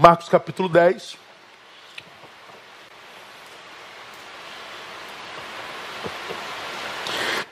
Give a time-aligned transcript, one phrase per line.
[0.00, 1.16] Marcos capítulo 10.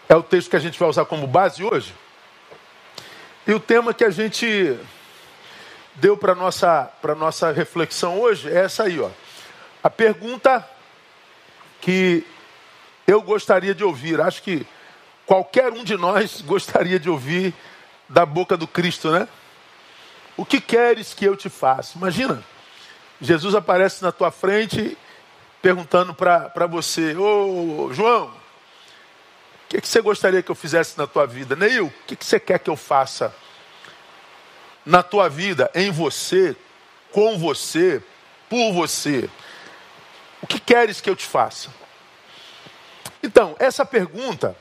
[0.09, 1.93] É o texto que a gente vai usar como base hoje.
[3.49, 4.79] E o tema que a gente
[5.97, 9.11] deu para nossa para nossa reflexão hoje é essa aí, ó.
[9.83, 10.65] A pergunta
[11.81, 12.25] que
[13.09, 14.65] eu gostaria de ouvir, acho que
[15.27, 17.53] qualquer um de nós gostaria de ouvir
[18.09, 19.27] da boca do Cristo, né?
[20.37, 21.97] O que queres que eu te faça?
[21.97, 22.43] Imagina,
[23.21, 24.97] Jesus aparece na tua frente
[25.63, 31.27] perguntando para você: Ô João, o que, que, você gostaria que eu fizesse na tua
[31.27, 31.57] vida?
[31.57, 33.35] Neil, o que, que você quer que eu faça
[34.85, 36.55] na tua vida, em você,
[37.11, 38.03] com você,
[38.49, 39.29] por você?
[40.43, 41.71] O que queres que eu te faça?
[43.23, 44.55] Então, essa pergunta,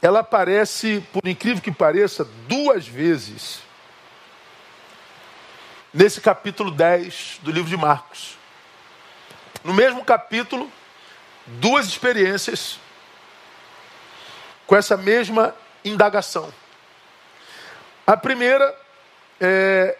[0.00, 3.67] ela aparece, por incrível que pareça, duas vezes
[5.92, 8.36] nesse capítulo 10 do livro de Marcos.
[9.64, 10.70] No mesmo capítulo,
[11.46, 12.78] duas experiências
[14.66, 16.52] com essa mesma indagação.
[18.06, 18.74] A primeira,
[19.40, 19.96] é,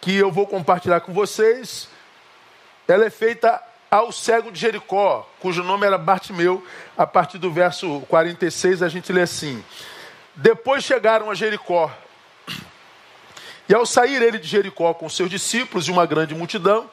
[0.00, 1.88] que eu vou compartilhar com vocês,
[2.86, 3.60] ela é feita
[3.90, 6.64] ao cego de Jericó, cujo nome era Bartimeu.
[6.96, 9.64] A partir do verso 46 a gente lê assim:
[10.34, 11.90] Depois chegaram a Jericó.
[13.68, 16.88] E ao sair ele de Jericó com seus discípulos e uma grande multidão,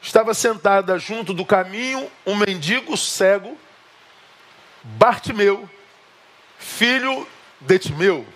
[0.00, 3.56] estava sentada junto do caminho um mendigo cego,
[4.82, 5.68] Bartimeu,
[6.58, 7.26] filho
[7.60, 8.26] de Timeu.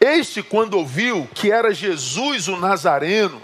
[0.00, 3.40] Este, quando ouviu que era Jesus o Nazareno,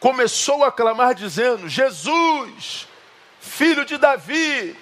[0.00, 2.88] começou a clamar, dizendo: Jesus,
[3.40, 4.76] filho de Davi,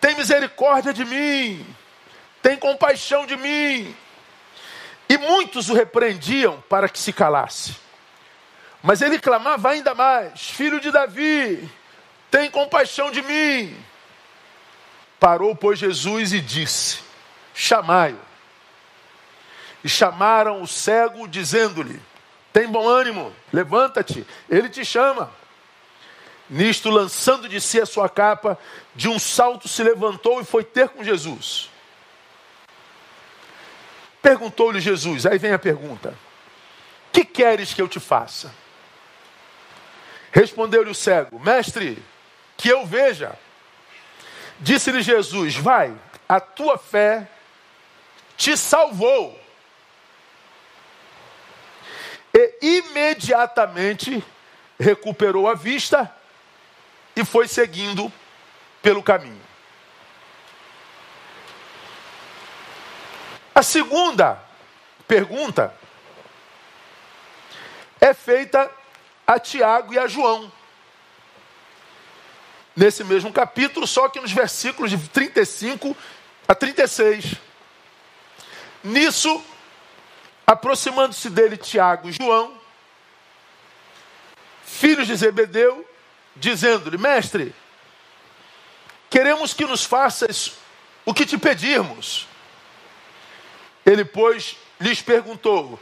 [0.00, 1.66] tem misericórdia de mim,
[2.42, 3.96] tem compaixão de mim.
[5.14, 7.76] E muitos o repreendiam para que se calasse.
[8.82, 11.70] Mas ele clamava ainda mais: Filho de Davi,
[12.32, 13.76] tem compaixão de mim.
[15.20, 16.98] Parou, pois, Jesus e disse:
[17.54, 18.18] Chamai-o.
[19.84, 22.02] E chamaram o cego, dizendo-lhe:
[22.52, 25.30] Tem bom ânimo, levanta-te, ele te chama.
[26.50, 28.58] Nisto, lançando de si a sua capa,
[28.96, 31.70] de um salto se levantou e foi ter com Jesus.
[34.24, 36.16] Perguntou-lhe Jesus, aí vem a pergunta:
[37.12, 38.50] Que queres que eu te faça?
[40.32, 42.02] Respondeu-lhe o cego: Mestre,
[42.56, 43.38] que eu veja.
[44.58, 45.94] Disse-lhe Jesus: Vai,
[46.26, 47.28] a tua fé
[48.34, 49.38] te salvou.
[52.32, 54.24] E imediatamente
[54.80, 56.10] recuperou a vista
[57.14, 58.10] e foi seguindo
[58.80, 59.43] pelo caminho.
[63.54, 64.42] A segunda
[65.06, 65.74] pergunta
[68.00, 68.70] é feita
[69.26, 70.52] a Tiago e a João
[72.76, 75.96] nesse mesmo capítulo, só que nos versículos de 35
[76.48, 77.34] a 36.
[78.82, 79.42] Nisso,
[80.46, 82.58] aproximando-se dele Tiago e João,
[84.64, 85.88] filhos de Zebedeu,
[86.34, 87.54] dizendo-lhe: Mestre,
[89.08, 90.54] queremos que nos faças
[91.04, 92.26] o que te pedirmos.
[93.84, 95.78] Ele, pois, lhes perguntou: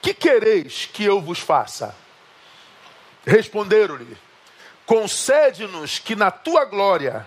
[0.00, 1.94] Que quereis que eu vos faça?
[3.26, 4.16] Responderam-lhe:
[4.86, 7.26] concede-nos que na tua glória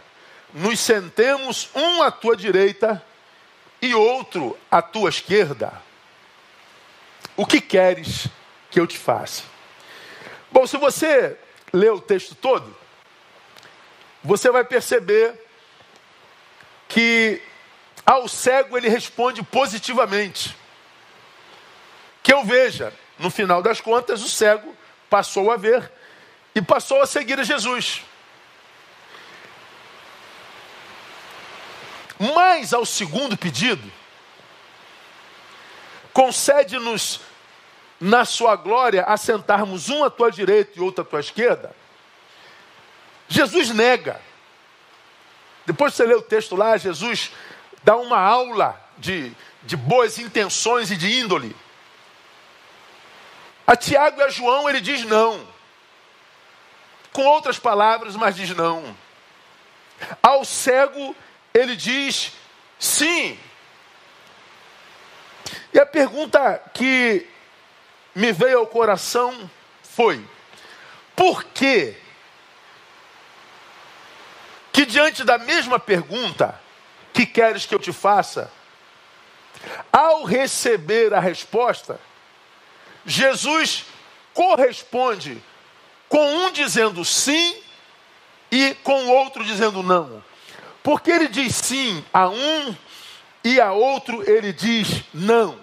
[0.53, 3.03] nos sentemos um à tua direita
[3.81, 5.73] e outro à tua esquerda.
[7.35, 8.27] O que queres
[8.69, 9.43] que eu te faça?
[10.51, 11.37] Bom, se você
[11.73, 12.75] ler o texto todo,
[14.23, 15.33] você vai perceber
[16.87, 17.41] que
[18.05, 20.55] ao cego ele responde positivamente.
[22.21, 24.75] Que eu veja, no final das contas, o cego
[25.09, 25.91] passou a ver
[26.55, 28.01] e passou a seguir a Jesus.
[32.19, 33.91] Mas ao segundo pedido,
[36.13, 37.21] concede-nos
[37.99, 41.75] na sua glória assentarmos um à tua direita e outro à tua esquerda.
[43.27, 44.21] Jesus nega.
[45.65, 47.31] Depois de você ler o texto lá, Jesus
[47.83, 49.31] dá uma aula de,
[49.63, 51.55] de boas intenções e de índole.
[53.65, 55.53] A Tiago e a João ele diz não
[57.13, 58.97] com outras palavras, mas diz não.
[60.21, 61.15] Ao cego,
[61.53, 62.33] ele diz
[62.79, 63.39] sim.
[65.71, 67.27] E a pergunta que
[68.13, 69.49] me veio ao coração
[69.83, 70.27] foi:
[71.15, 71.95] por que
[74.71, 76.59] que diante da mesma pergunta
[77.13, 78.51] que queres que eu te faça,
[79.91, 81.99] ao receber a resposta,
[83.05, 83.85] Jesus
[84.33, 85.41] corresponde
[86.09, 87.55] com um dizendo sim
[88.51, 90.23] e com o outro dizendo não?
[90.81, 92.75] Porque ele diz sim a um
[93.43, 95.61] e a outro ele diz não.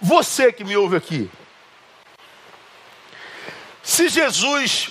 [0.00, 1.30] Você que me ouve aqui,
[3.82, 4.90] se Jesus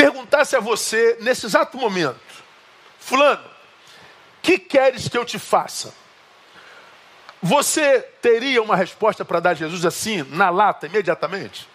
[0.00, 2.18] perguntasse a você nesse exato momento,
[2.98, 3.44] Fulano,
[4.40, 5.92] que queres que eu te faça?
[7.42, 11.68] Você teria uma resposta para dar a Jesus assim, na lata, imediatamente?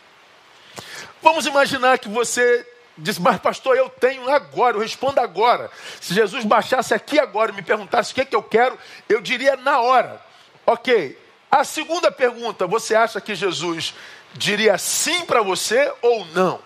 [1.21, 2.67] Vamos imaginar que você
[2.97, 5.69] diz, mas pastor, eu tenho agora, eu respondo agora.
[6.01, 9.21] Se Jesus baixasse aqui agora e me perguntasse o que, é que eu quero, eu
[9.21, 10.19] diria na hora.
[10.65, 11.19] Ok.
[11.51, 13.93] A segunda pergunta, você acha que Jesus
[14.33, 16.64] diria sim para você ou não?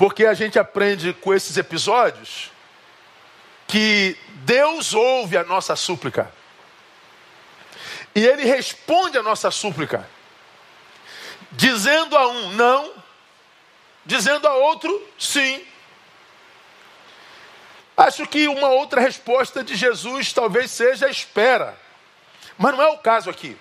[0.00, 2.50] Porque a gente aprende com esses episódios
[3.68, 4.16] que
[4.46, 6.32] Deus ouve a nossa súplica.
[8.14, 10.08] E Ele responde a nossa súplica,
[11.52, 12.94] dizendo a um não,
[14.06, 15.62] dizendo a outro sim.
[17.94, 21.78] Acho que uma outra resposta de Jesus talvez seja espera,
[22.56, 23.54] mas não é o caso aqui.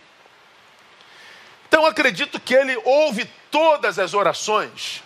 [1.67, 5.03] Então acredito que ele ouve todas as orações.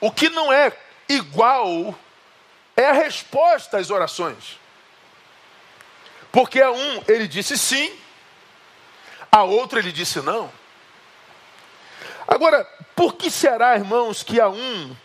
[0.00, 0.72] O que não é
[1.08, 1.98] igual
[2.76, 4.58] é a resposta às orações.
[6.30, 7.92] Porque a um ele disse sim,
[9.32, 10.50] a outro ele disse não.
[12.26, 12.64] Agora,
[12.94, 14.96] por que será, irmãos, que a um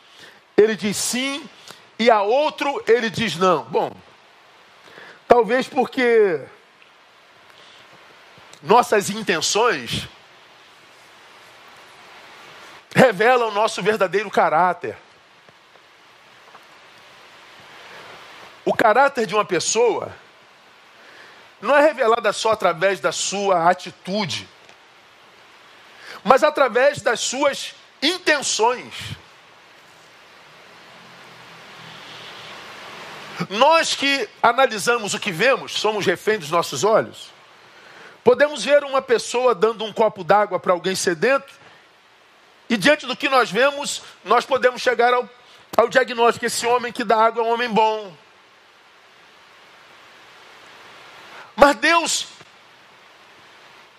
[0.58, 1.50] ele diz sim
[1.98, 3.64] e a outro ele diz não?
[3.64, 3.92] Bom,
[5.28, 6.46] talvez porque
[8.62, 10.08] nossas intenções
[12.96, 14.98] revelam o nosso verdadeiro caráter.
[18.66, 20.14] O caráter de uma pessoa
[21.62, 24.48] não é revelado só através da sua atitude,
[26.24, 28.94] mas através das suas intenções.
[33.50, 37.32] Nós que analisamos o que vemos, somos reféns dos nossos olhos.
[38.24, 41.54] Podemos ver uma pessoa dando um copo d'água para alguém sedento,
[42.70, 45.30] e diante do que nós vemos, nós podemos chegar ao,
[45.76, 48.16] ao diagnóstico: esse homem que dá água é um homem bom.
[51.56, 52.28] Mas Deus,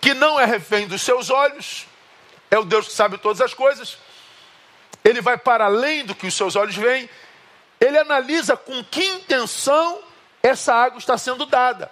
[0.01, 1.87] que não é refém dos seus olhos,
[2.51, 3.97] é o Deus que sabe todas as coisas,
[5.03, 7.09] ele vai para além do que os seus olhos veem,
[7.79, 10.01] ele analisa com que intenção
[10.41, 11.91] essa água está sendo dada.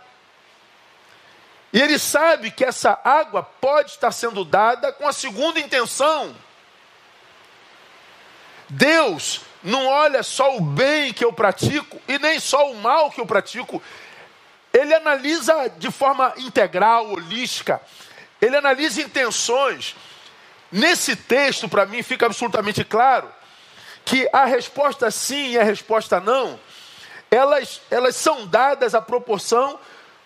[1.71, 6.35] E ele sabe que essa água pode estar sendo dada com a segunda intenção.
[8.69, 13.21] Deus não olha só o bem que eu pratico e nem só o mal que
[13.21, 13.81] eu pratico,
[14.73, 17.81] ele analisa de forma integral, holística,
[18.41, 19.95] ele analisa intenções.
[20.71, 23.29] Nesse texto, para mim, fica absolutamente claro
[24.03, 26.59] que a resposta sim e a resposta não,
[27.29, 29.79] elas, elas são dadas à proporção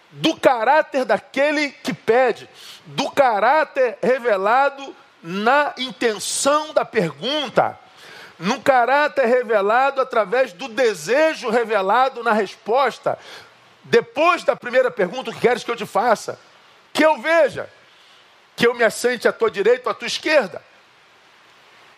[0.09, 2.49] do caráter daquele que pede,
[2.85, 7.77] do caráter revelado na intenção da pergunta,
[8.39, 13.17] no caráter revelado através do desejo revelado na resposta,
[13.83, 16.39] depois da primeira pergunta, o que queres que eu te faça?
[16.93, 17.69] Que eu veja,
[18.55, 20.61] que eu me assente à tua direita ou à tua esquerda.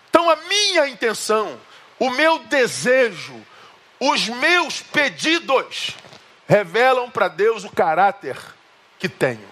[0.10, 1.60] Então a minha intenção,
[2.00, 3.36] o meu desejo,
[4.00, 5.96] os meus pedidos
[6.48, 8.38] revelam para Deus o caráter
[8.98, 9.48] que tenho.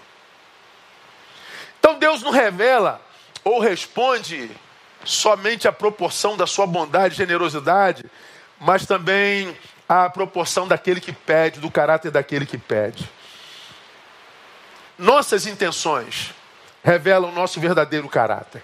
[1.78, 3.00] Então Deus não revela
[3.44, 4.50] ou responde
[5.08, 8.04] somente a proporção da sua bondade e generosidade,
[8.60, 9.56] mas também
[9.88, 13.08] a proporção daquele que pede, do caráter daquele que pede.
[14.98, 16.34] Nossas intenções
[16.84, 18.62] revelam o nosso verdadeiro caráter.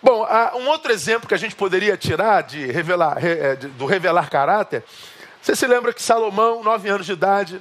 [0.00, 4.84] Bom, um outro exemplo que a gente poderia tirar de revelar, é, do revelar caráter,
[5.42, 7.60] você se lembra que Salomão, nove anos de idade,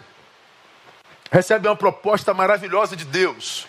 [1.32, 3.66] recebe uma proposta maravilhosa de Deus.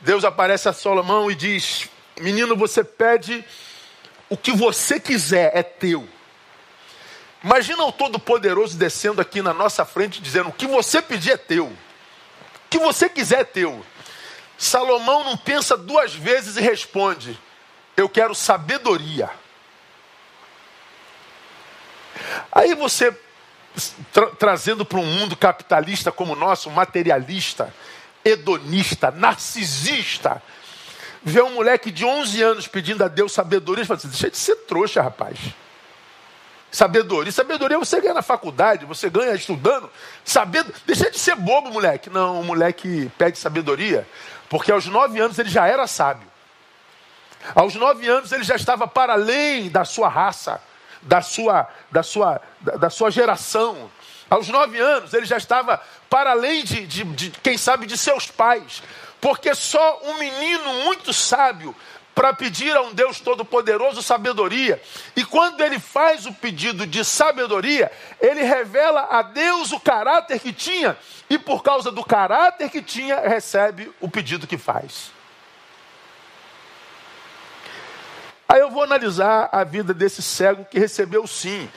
[0.00, 3.44] Deus aparece a Salomão e diz: Menino, você pede
[4.28, 6.08] o que você quiser, é teu.
[7.42, 11.66] Imagina o Todo-Poderoso descendo aqui na nossa frente dizendo: o que você pedir é teu.
[11.66, 13.84] O que você quiser é teu.
[14.56, 17.38] Salomão não pensa duas vezes e responde:
[17.96, 19.30] Eu quero sabedoria.
[22.50, 23.16] Aí você,
[24.12, 27.72] tra trazendo para um mundo capitalista como o nosso, materialista,
[28.24, 30.42] hedonista, narcisista,
[31.22, 34.56] vê um moleque de 11 anos pedindo a Deus sabedoria fala assim: Deixa de ser
[34.66, 35.38] trouxa, rapaz.
[36.70, 37.32] Sabedoria.
[37.32, 39.90] Sabedoria você ganha na faculdade, você ganha estudando.
[40.24, 40.66] Sabed...
[40.86, 42.10] Deixa de ser bobo, moleque.
[42.10, 44.06] Não, o moleque pede sabedoria,
[44.48, 46.28] porque aos nove anos ele já era sábio.
[47.54, 50.60] Aos nove anos ele já estava para além da sua raça,
[51.00, 53.90] da sua, da sua, da, da sua geração.
[54.28, 58.26] Aos nove anos ele já estava para além de, de, de, quem sabe, de seus
[58.26, 58.82] pais.
[59.20, 61.74] Porque só um menino muito sábio
[62.18, 64.82] para pedir a um Deus Todo-Poderoso sabedoria.
[65.14, 70.52] E quando ele faz o pedido de sabedoria, ele revela a Deus o caráter que
[70.52, 70.96] tinha,
[71.30, 75.12] e por causa do caráter que tinha, recebe o pedido que faz.
[78.48, 81.70] Aí eu vou analisar a vida desse cego que recebeu sim.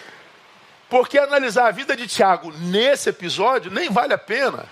[0.89, 4.65] Porque analisar a vida de Tiago nesse episódio nem vale a pena.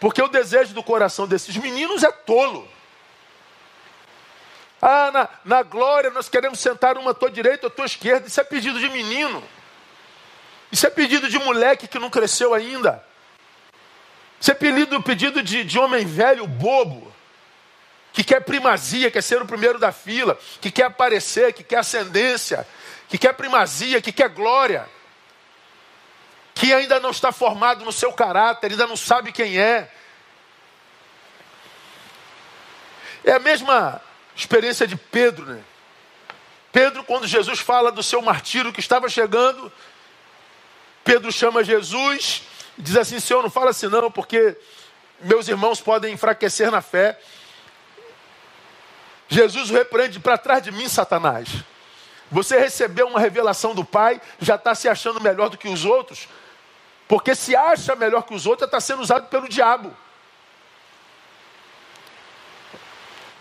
[0.00, 2.68] Porque o desejo do coração desses meninos é tolo.
[4.80, 8.28] Ah, na, na glória nós queremos sentar uma à tua direita à tua esquerda.
[8.28, 9.42] Isso é pedido de menino.
[10.70, 13.04] Isso é pedido de moleque que não cresceu ainda.
[14.40, 17.12] Isso é pedido, pedido de, de homem velho, bobo,
[18.12, 22.66] que quer primazia, quer ser o primeiro da fila, que quer aparecer, que quer ascendência,
[23.08, 24.88] que quer primazia, que quer glória,
[26.58, 29.88] que ainda não está formado no seu caráter, ainda não sabe quem é.
[33.24, 34.02] É a mesma
[34.34, 35.62] experiência de Pedro, né?
[36.72, 39.72] Pedro, quando Jesus fala do seu martírio que estava chegando,
[41.04, 42.42] Pedro chama Jesus
[42.76, 44.56] e diz assim: Senhor, não fala assim não, porque
[45.20, 47.20] meus irmãos podem enfraquecer na fé.
[49.28, 51.48] Jesus o repreende para trás de mim, Satanás.
[52.32, 56.28] Você recebeu uma revelação do Pai, já está se achando melhor do que os outros,
[57.08, 59.96] porque se acha melhor que os outros, está sendo usado pelo diabo.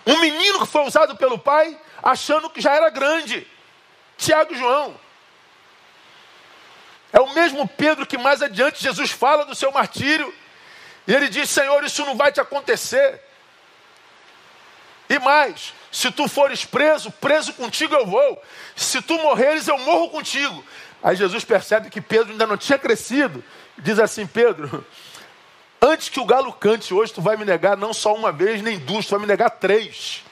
[0.06, 3.46] Um menino que foi usado pelo pai, achando que já era grande.
[4.18, 4.98] Tiago e João.
[7.12, 10.34] É o mesmo Pedro que mais adiante Jesus fala do seu martírio.
[11.06, 13.22] E ele diz: Senhor, isso não vai te acontecer.
[15.10, 18.42] E mais, se tu fores preso, preso contigo eu vou.
[18.76, 20.64] Se tu morreres, eu morro contigo.
[21.02, 23.44] Aí Jesus percebe que Pedro ainda não tinha crescido.
[23.78, 24.86] Diz assim: Pedro,
[25.82, 28.80] Antes que o galo cante hoje, tu vai me negar não só uma vez, nem
[28.80, 30.24] duas, tu vai me negar três.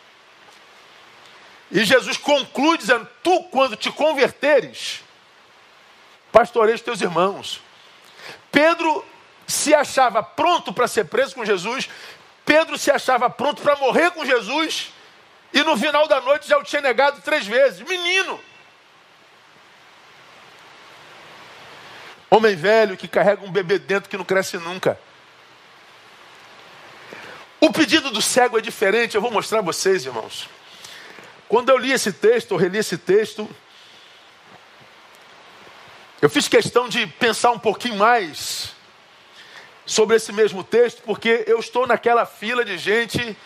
[1.72, 5.04] E Jesus conclui dizendo: Tu, quando te converteres,
[6.32, 7.62] pastoreis teus irmãos.
[8.52, 9.06] Pedro
[9.46, 11.90] se achava pronto para ser preso com Jesus,
[12.44, 14.92] Pedro se achava pronto para morrer com Jesus,
[15.54, 17.82] e no final da noite já o tinha negado três vezes.
[17.88, 18.40] Menino!
[22.30, 25.00] Homem velho que carrega um bebê dentro que não cresce nunca.
[27.60, 30.50] O pedido do cego é diferente, eu vou mostrar a vocês, irmãos.
[31.48, 33.50] Quando eu li esse texto, ou reli esse texto,
[36.22, 38.74] eu fiz questão de pensar um pouquinho mais
[39.86, 43.38] sobre esse mesmo texto, porque eu estou naquela fila de gente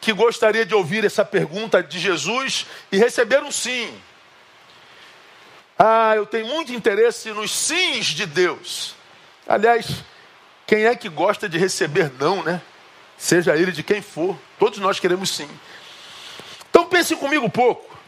[0.00, 3.92] que gostaria de ouvir essa pergunta de Jesus e receber um sim.
[5.84, 8.94] Ah, eu tenho muito interesse nos sims de Deus.
[9.48, 10.04] Aliás,
[10.64, 12.62] quem é que gosta de receber não, né?
[13.18, 15.48] seja ele de quem for, todos nós queremos sim.
[16.70, 17.98] Então pense comigo um pouco.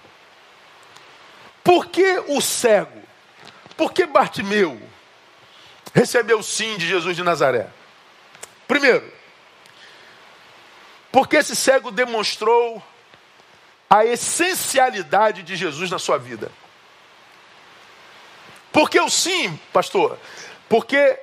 [1.64, 3.02] Por que o cego?
[3.76, 4.80] Por que Bartimeu
[5.92, 7.68] recebeu sim de Jesus de Nazaré?
[8.68, 9.12] Primeiro,
[11.10, 12.80] porque esse cego demonstrou
[13.90, 16.52] a essencialidade de Jesus na sua vida.
[18.74, 20.18] Por que o sim, pastor?
[20.68, 21.16] Porque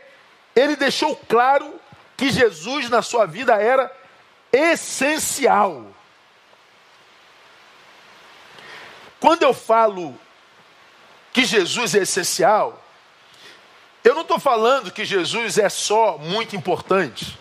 [0.55, 1.77] ele deixou claro
[2.15, 3.93] que Jesus na sua vida era
[4.53, 5.85] essencial.
[9.19, 10.17] Quando eu falo
[11.33, 12.81] que Jesus é essencial,
[14.01, 17.37] eu não estou falando que Jesus é só muito importante.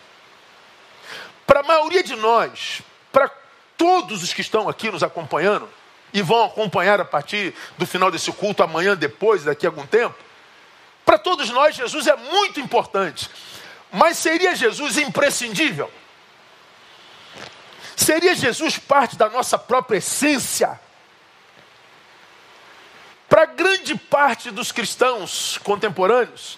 [1.47, 2.81] Para a maioria de nós,
[3.13, 3.31] para
[3.77, 5.69] todos os que estão aqui nos acompanhando,
[6.13, 10.15] e vão acompanhar a partir do final desse culto, amanhã, depois, daqui a algum tempo,
[11.05, 13.29] para todos nós, Jesus é muito importante.
[13.91, 15.91] Mas seria Jesus imprescindível?
[17.95, 20.79] Seria Jesus parte da nossa própria essência?
[23.27, 26.57] Para grande parte dos cristãos contemporâneos,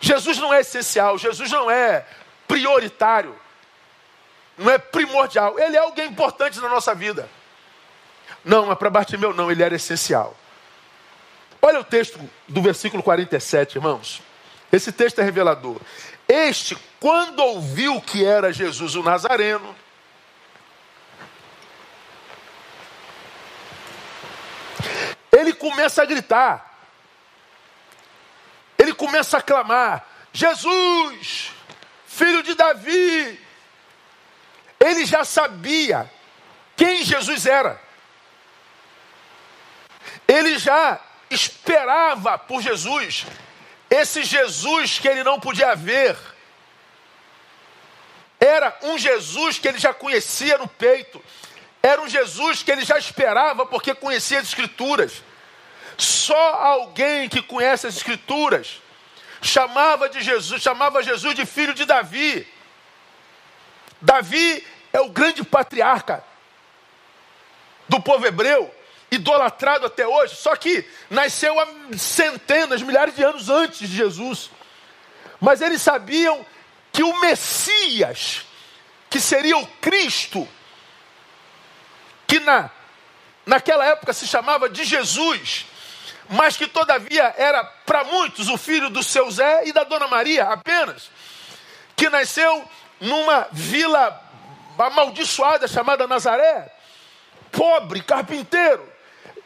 [0.00, 2.06] Jesus não é essencial, Jesus não é
[2.46, 3.34] prioritário,
[4.56, 5.58] não é primordial.
[5.58, 7.28] Ele é alguém importante na nossa vida.
[8.44, 10.36] Não, mas para Bartimeu não, ele era essencial.
[11.60, 14.22] Olha o texto do versículo 47, irmãos.
[14.72, 15.80] Esse texto é revelador.
[16.28, 19.74] Este, quando ouviu que era Jesus o Nazareno,
[25.32, 26.76] ele começa a gritar.
[28.96, 31.52] começa a clamar: Jesus,
[32.06, 33.40] filho de Davi.
[34.78, 36.10] Ele já sabia
[36.76, 37.80] quem Jesus era.
[40.26, 43.26] Ele já esperava por Jesus.
[43.90, 46.16] Esse Jesus que ele não podia ver.
[48.38, 51.22] Era um Jesus que ele já conhecia no peito.
[51.82, 55.22] Era um Jesus que ele já esperava porque conhecia as Escrituras.
[55.96, 58.82] Só alguém que conhece as Escrituras
[59.40, 62.46] chamava de Jesus, chamava Jesus de filho de Davi.
[64.00, 66.22] Davi é o grande patriarca
[67.88, 68.74] do povo hebreu,
[69.10, 74.50] idolatrado até hoje, só que nasceu há centenas, milhares de anos antes de Jesus.
[75.40, 76.44] Mas eles sabiam
[76.92, 78.44] que o Messias,
[79.08, 80.46] que seria o Cristo,
[82.26, 82.70] que na,
[83.44, 85.66] naquela época se chamava de Jesus,
[86.28, 90.44] mas que todavia era para muitos o filho do seu Zé e da dona Maria
[90.44, 91.10] apenas,
[91.94, 92.68] que nasceu
[93.00, 94.22] numa vila
[94.78, 96.72] amaldiçoada chamada Nazaré,
[97.52, 98.95] pobre, carpinteiro.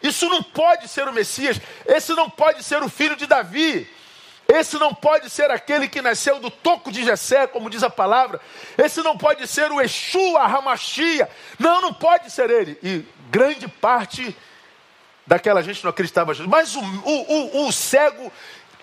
[0.02, 3.88] Isso não pode ser o Messias, esse não pode ser o filho de Davi.
[4.52, 8.40] Esse não pode ser aquele que nasceu do toco de Jessé, como diz a palavra.
[8.76, 11.30] Esse não pode ser o Exu, a Ramachia.
[11.56, 12.76] Não, não pode ser ele.
[12.82, 14.36] E grande parte
[15.24, 16.50] daquela gente não acreditava Jesus.
[16.50, 18.32] Mas o, o, o, o cego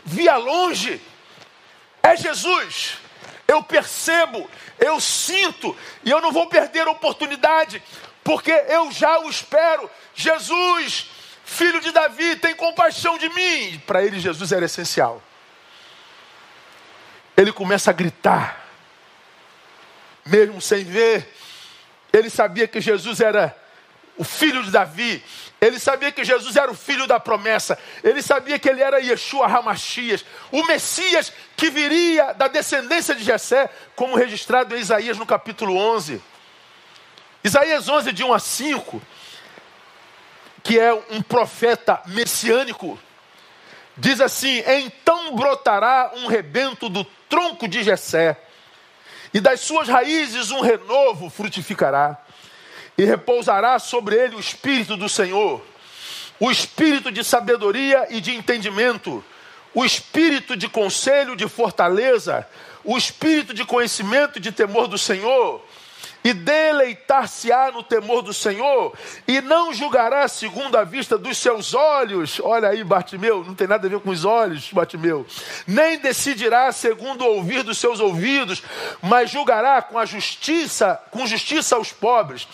[0.06, 1.02] via longe.
[2.02, 3.00] É Jesus.
[3.46, 7.82] Eu percebo, eu sinto, e eu não vou perder a oportunidade,
[8.28, 9.90] porque eu já o espero.
[10.14, 11.10] Jesus,
[11.46, 13.82] filho de Davi, tem compaixão de mim.
[13.88, 15.24] Para ele, Jesus era essencial.
[17.38, 18.68] Ele começa a gritar,
[20.26, 21.34] mesmo sem ver.
[22.12, 23.56] Ele sabia que Jesus era
[24.18, 25.24] o filho de Davi.
[25.62, 27.80] Ele sabia que Jesus era o filho da promessa.
[28.04, 33.70] Ele sabia que ele era Yeshua Hamachias, o Messias que viria da descendência de Jessé,
[33.96, 36.22] como registrado em Isaías no capítulo 11.
[37.48, 39.02] Isaías 11, de 1 a 5,
[40.62, 43.00] que é um profeta messiânico,
[43.96, 48.38] diz assim: Então brotará um rebento do tronco de Jessé,
[49.34, 52.18] e das suas raízes um renovo frutificará
[52.98, 55.66] e repousará sobre ele o Espírito do Senhor,
[56.42, 59.24] o Espírito de sabedoria e de entendimento,
[59.74, 62.46] o Espírito de conselho, de fortaleza,
[62.84, 65.66] o Espírito de conhecimento e de temor do Senhor,
[66.28, 68.94] e deleitar-se-á no temor do Senhor,
[69.26, 72.42] e não julgará segundo a vista dos seus olhos.
[72.44, 75.26] Olha aí, Bartimeu, não tem nada a ver com os olhos, Bartimeu.
[75.66, 78.62] Nem decidirá segundo o ouvir dos seus ouvidos,
[79.02, 82.46] mas julgará com a justiça, com justiça aos pobres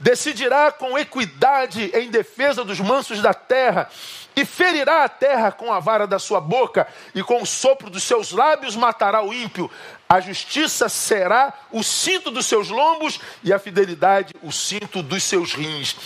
[0.00, 3.90] decidirá com equidade em defesa dos mansos da terra,
[4.36, 8.04] e ferirá a terra com a vara da sua boca, e com o sopro dos
[8.04, 9.68] seus lábios matará o ímpio.
[10.08, 15.52] A justiça será o cinto dos seus lombos, e a fidelidade o cinto dos seus
[15.52, 15.96] rins.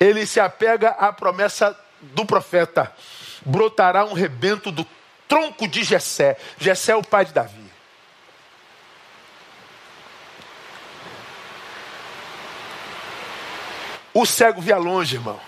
[0.00, 2.90] Ele se apega à promessa do profeta:
[3.44, 4.86] brotará um rebento do
[5.28, 6.38] tronco de Jessé.
[6.58, 7.66] Jessé é o pai de Davi.
[14.14, 15.38] O cego via longe, irmão.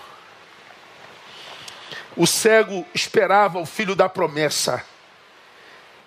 [2.15, 4.85] O cego esperava o filho da promessa.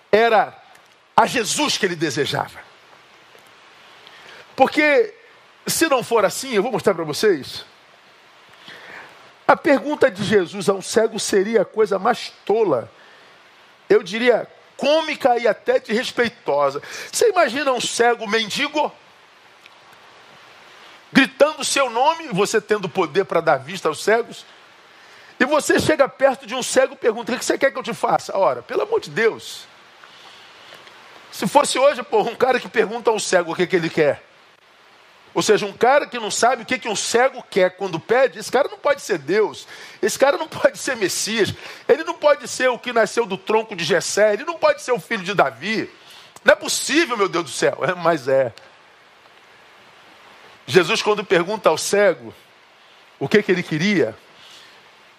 [0.09, 0.62] Era
[1.15, 2.59] a Jesus que ele desejava.
[4.55, 5.13] Porque,
[5.67, 7.65] se não for assim, eu vou mostrar para vocês.
[9.47, 12.91] A pergunta de Jesus a um cego seria a coisa mais tola.
[13.89, 14.47] Eu diria
[14.77, 16.81] cômica e até desrespeitosa.
[17.11, 18.91] Você imagina um cego mendigo?
[21.13, 24.43] gritando seu nome, você tendo poder para dar vista aos cegos.
[25.39, 27.83] E você chega perto de um cego e pergunta: O que você quer que eu
[27.83, 28.35] te faça?
[28.35, 29.67] Ora, pelo amor de Deus.
[31.33, 34.21] Se fosse hoje, pô, um cara que pergunta ao cego o que, que ele quer.
[35.33, 38.37] Ou seja, um cara que não sabe o que, que um cego quer quando pede,
[38.37, 39.67] esse cara não pode ser Deus,
[39.99, 41.51] esse cara não pode ser Messias,
[41.89, 44.91] ele não pode ser o que nasceu do tronco de Jessé, ele não pode ser
[44.91, 45.89] o filho de Davi.
[46.45, 47.79] Não é possível, meu Deus do céu.
[47.81, 48.53] É, mas é.
[50.67, 52.31] Jesus, quando pergunta ao cego
[53.19, 54.15] o que, que ele queria,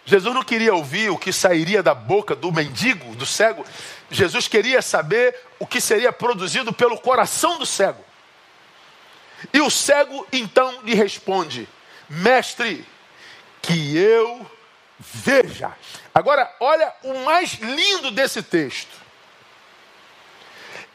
[0.06, 3.64] Jesus não queria ouvir o que sairia da boca do mendigo, do cego.
[4.10, 8.04] Jesus queria saber o que seria produzido pelo coração do cego.
[9.52, 11.68] E o cego então lhe responde:
[12.08, 12.86] Mestre,
[13.60, 14.48] que eu
[14.98, 15.72] veja.
[16.14, 19.02] Agora, olha o mais lindo desse texto.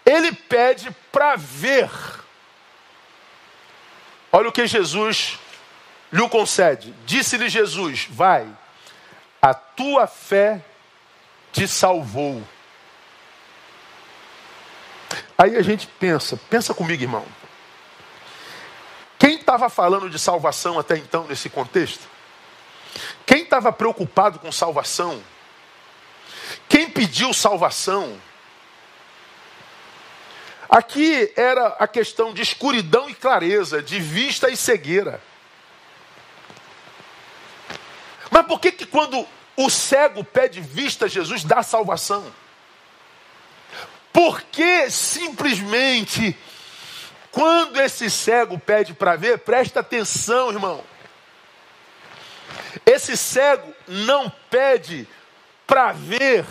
[0.06, 1.90] Ele pede para ver.
[4.32, 5.38] Olha o que Jesus
[6.12, 6.94] lhe concede.
[7.06, 8.48] Disse-lhe Jesus: Vai,
[9.42, 10.64] a tua fé
[11.52, 12.44] te salvou.
[15.42, 17.26] Aí a gente pensa, pensa comigo, irmão.
[19.18, 22.06] Quem estava falando de salvação até então nesse contexto?
[23.26, 25.24] Quem estava preocupado com salvação?
[26.68, 28.20] Quem pediu salvação?
[30.68, 35.22] Aqui era a questão de escuridão e clareza, de vista e cegueira.
[38.30, 39.26] Mas por que que quando
[39.56, 42.30] o cego pede vista, Jesus dá salvação?
[44.12, 46.38] Porque simplesmente,
[47.32, 50.84] quando esse cego pede para ver, presta atenção, irmão.
[52.86, 55.08] Esse cego não pede
[55.66, 56.46] para ver,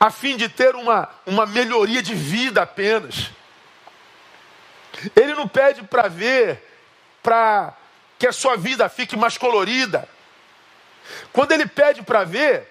[0.00, 3.30] a fim de ter uma, uma melhoria de vida apenas.
[5.14, 6.62] Ele não pede para ver,
[7.22, 7.74] para
[8.18, 10.08] que a sua vida fique mais colorida.
[11.32, 12.66] Quando ele pede para ver,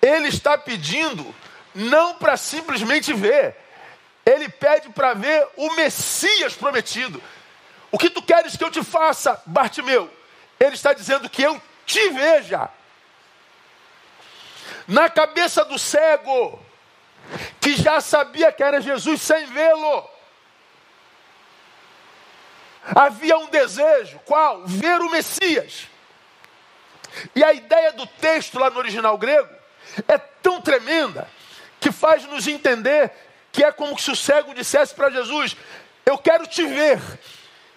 [0.00, 1.34] ele está pedindo
[1.76, 3.54] não para simplesmente ver.
[4.24, 7.22] Ele pede para ver o Messias prometido.
[7.92, 10.10] O que tu queres que eu te faça, Bartimeu?
[10.58, 12.68] Ele está dizendo que eu te veja.
[14.88, 16.60] Na cabeça do cego,
[17.60, 20.10] que já sabia que era Jesus sem vê-lo,
[22.94, 24.64] havia um desejo, qual?
[24.66, 25.88] Ver o Messias.
[27.34, 29.54] E a ideia do texto lá no original grego
[30.08, 31.28] é tão tremenda
[31.80, 33.12] que faz nos entender
[33.52, 35.56] que é como se o cego dissesse para Jesus:
[36.04, 37.00] Eu quero te ver.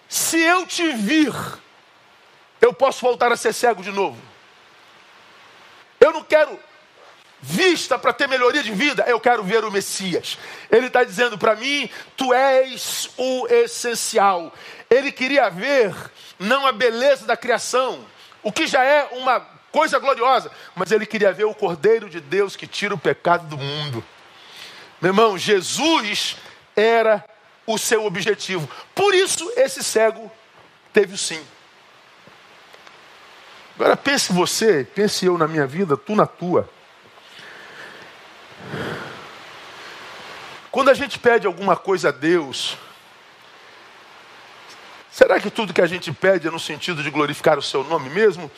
[0.08, 1.32] Se eu te vir,
[2.60, 4.20] eu posso voltar a ser cego de novo.
[6.00, 6.58] Eu não quero
[7.40, 10.36] vista para ter melhoria de vida, eu quero ver o Messias.
[10.70, 14.52] Ele está dizendo para mim: Tu és o essencial.
[14.88, 15.94] Ele queria ver
[16.38, 18.04] não a beleza da criação,
[18.42, 22.56] o que já é uma coisa gloriosa, mas ele queria ver o Cordeiro de Deus
[22.56, 24.04] que tira o pecado do mundo.
[25.00, 26.36] Meu irmão, Jesus
[26.76, 27.24] era
[27.66, 28.68] o seu objetivo.
[28.94, 30.30] Por isso esse cego
[30.92, 31.42] teve o sim.
[33.74, 36.68] Agora pense você, pense eu na minha vida, tu na tua.
[40.70, 42.76] Quando a gente pede alguma coisa a Deus,
[45.10, 48.10] será que tudo que a gente pede é no sentido de glorificar o seu nome
[48.10, 48.50] mesmo?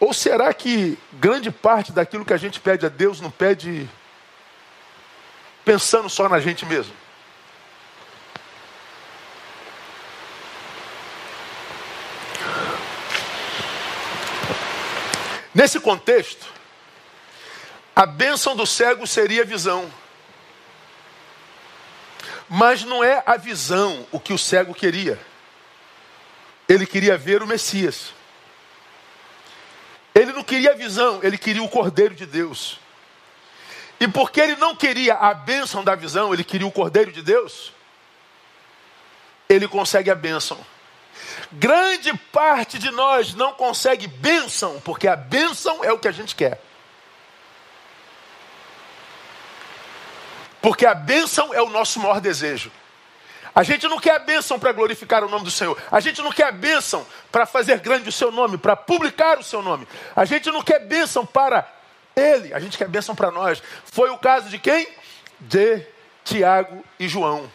[0.00, 3.88] Ou será que grande parte daquilo que a gente pede a Deus não pede
[5.64, 6.94] pensando só na gente mesmo?
[15.52, 16.46] Nesse contexto,
[17.96, 19.92] a bênção do cego seria a visão.
[22.48, 25.18] Mas não é a visão o que o cego queria.
[26.68, 28.14] Ele queria ver o Messias.
[30.18, 32.80] Ele não queria a visão, ele queria o Cordeiro de Deus.
[34.00, 37.72] E porque ele não queria a bênção da visão, ele queria o Cordeiro de Deus,
[39.48, 40.58] ele consegue a bênção.
[41.52, 46.34] Grande parte de nós não consegue bênção, porque a bênção é o que a gente
[46.34, 46.60] quer.
[50.60, 52.72] Porque a bênção é o nosso maior desejo.
[53.58, 55.76] A gente não quer a bênção para glorificar o nome do Senhor.
[55.90, 59.42] A gente não quer a bênção para fazer grande o seu nome, para publicar o
[59.42, 59.84] seu nome.
[60.14, 61.68] A gente não quer bênção para
[62.14, 63.60] ele, a gente quer bênção para nós.
[63.86, 64.86] Foi o caso de quem?
[65.40, 65.84] De
[66.24, 67.50] Tiago e João.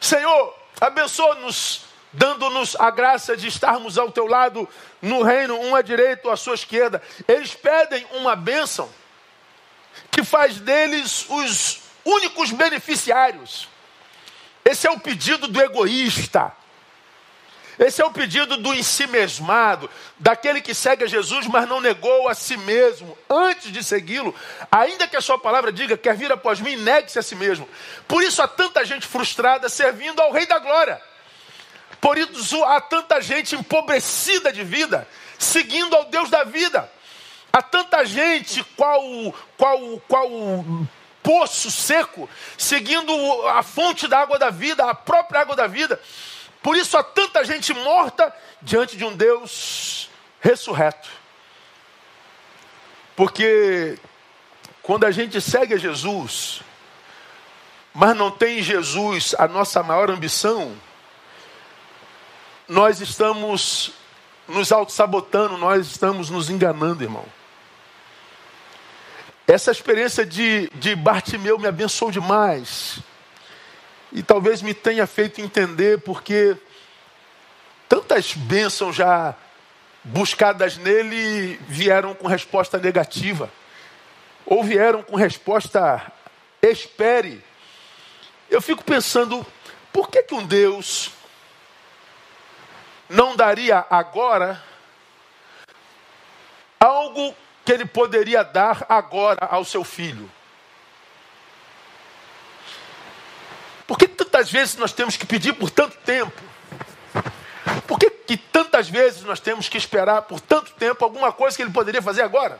[0.00, 4.66] Senhor, abençoa-nos, dando-nos a graça de estarmos ao teu lado
[5.02, 7.02] no reino, um à direita à sua esquerda.
[7.28, 8.88] Eles pedem uma bênção
[10.10, 13.68] que faz deles os únicos beneficiários.
[14.68, 16.52] Esse é o pedido do egoísta.
[17.78, 22.34] Esse é o pedido do ensimesmado, daquele que segue a Jesus, mas não negou a
[22.34, 24.34] si mesmo antes de segui-lo,
[24.70, 27.66] ainda que a sua palavra diga: quer vir após mim, negue-se a si mesmo.
[28.06, 31.00] Por isso há tanta gente frustrada servindo ao Rei da Glória.
[31.98, 36.90] Por isso há tanta gente empobrecida de vida, seguindo ao Deus da vida.
[37.50, 39.02] Há tanta gente qual,
[39.56, 40.28] qual, qual
[41.28, 43.12] poço seco, seguindo
[43.48, 46.00] a fonte da água da vida, a própria água da vida.
[46.62, 50.08] Por isso há tanta gente morta diante de um Deus
[50.40, 51.06] ressurreto.
[53.14, 53.98] Porque
[54.82, 56.62] quando a gente segue a Jesus,
[57.92, 60.74] mas não tem em Jesus a nossa maior ambição,
[62.66, 63.92] nós estamos
[64.48, 67.37] nos auto-sabotando, nós estamos nos enganando, irmão.
[69.48, 72.98] Essa experiência de, de Bartimeu me abençoou demais.
[74.12, 76.54] E talvez me tenha feito entender porque
[77.88, 79.34] tantas bênçãos já
[80.04, 83.50] buscadas nele vieram com resposta negativa.
[84.44, 86.12] Ou vieram com resposta
[86.60, 87.42] espere.
[88.50, 89.46] eu fico pensando,
[89.90, 91.10] por que, que um Deus
[93.08, 94.62] não daria agora
[96.78, 97.34] algo
[97.68, 100.30] que ele poderia dar agora ao seu filho?
[103.86, 106.32] Por que tantas vezes nós temos que pedir por tanto tempo?
[107.86, 111.62] Por que, que tantas vezes nós temos que esperar por tanto tempo alguma coisa que
[111.62, 112.58] ele poderia fazer agora?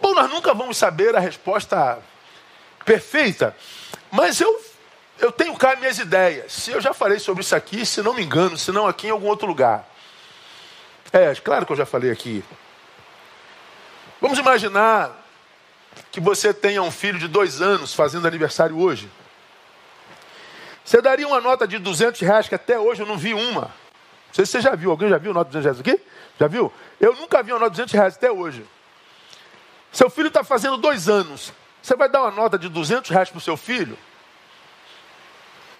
[0.00, 1.96] Bom, nós nunca vamos saber a resposta
[2.84, 3.56] perfeita,
[4.10, 4.60] mas eu,
[5.20, 6.66] eu tenho cá minhas ideias.
[6.66, 9.28] Eu já falei sobre isso aqui, se não me engano, se não aqui em algum
[9.28, 9.88] outro lugar.
[11.12, 12.42] É, claro que eu já falei aqui.
[14.20, 15.16] Vamos imaginar
[16.12, 19.10] que você tenha um filho de dois anos fazendo aniversário hoje.
[20.84, 23.62] Você daria uma nota de 200 reais, que até hoje eu não vi uma.
[23.62, 24.90] Não sei se você já viu.
[24.90, 26.04] Alguém já viu nota de 200 reais aqui?
[26.38, 26.72] Já viu?
[27.00, 28.66] Eu nunca vi uma nota de 200 reais até hoje.
[29.90, 31.52] Seu filho está fazendo dois anos.
[31.82, 33.98] Você vai dar uma nota de 200 reais para o seu filho?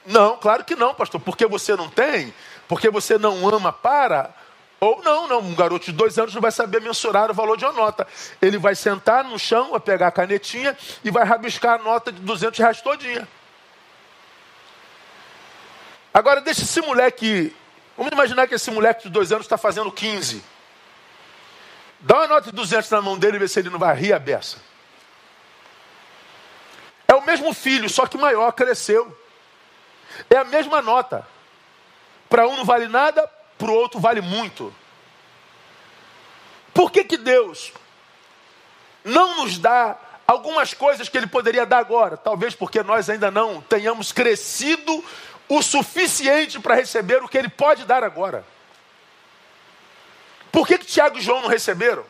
[0.06, 1.20] Não, claro que não, pastor.
[1.20, 2.32] Porque você não tem?
[2.66, 4.34] Porque você não ama para?
[4.80, 5.40] Ou não, não.
[5.40, 8.08] Um garoto de dois anos não vai saber mensurar o valor de uma nota.
[8.40, 12.20] Ele vai sentar no chão, vai pegar a canetinha e vai rabiscar a nota de
[12.22, 13.28] 200 reais todinha.
[16.12, 17.54] Agora deixa esse moleque.
[17.96, 20.42] Vamos imaginar que esse moleque de dois anos está fazendo 15.
[22.00, 24.14] Dá uma nota de 200 na mão dele e vê se ele não vai rir
[24.14, 24.56] a beça.
[27.06, 29.14] É o mesmo filho, só que maior, cresceu.
[30.30, 31.26] É a mesma nota.
[32.28, 33.28] Para um não vale nada,
[33.60, 34.74] para o outro vale muito.
[36.72, 37.72] Por que, que Deus
[39.04, 42.16] não nos dá algumas coisas que Ele poderia dar agora?
[42.16, 45.04] Talvez porque nós ainda não tenhamos crescido
[45.46, 48.44] o suficiente para receber o que ele pode dar agora.
[50.52, 52.04] Por que, que Tiago e João não receberam?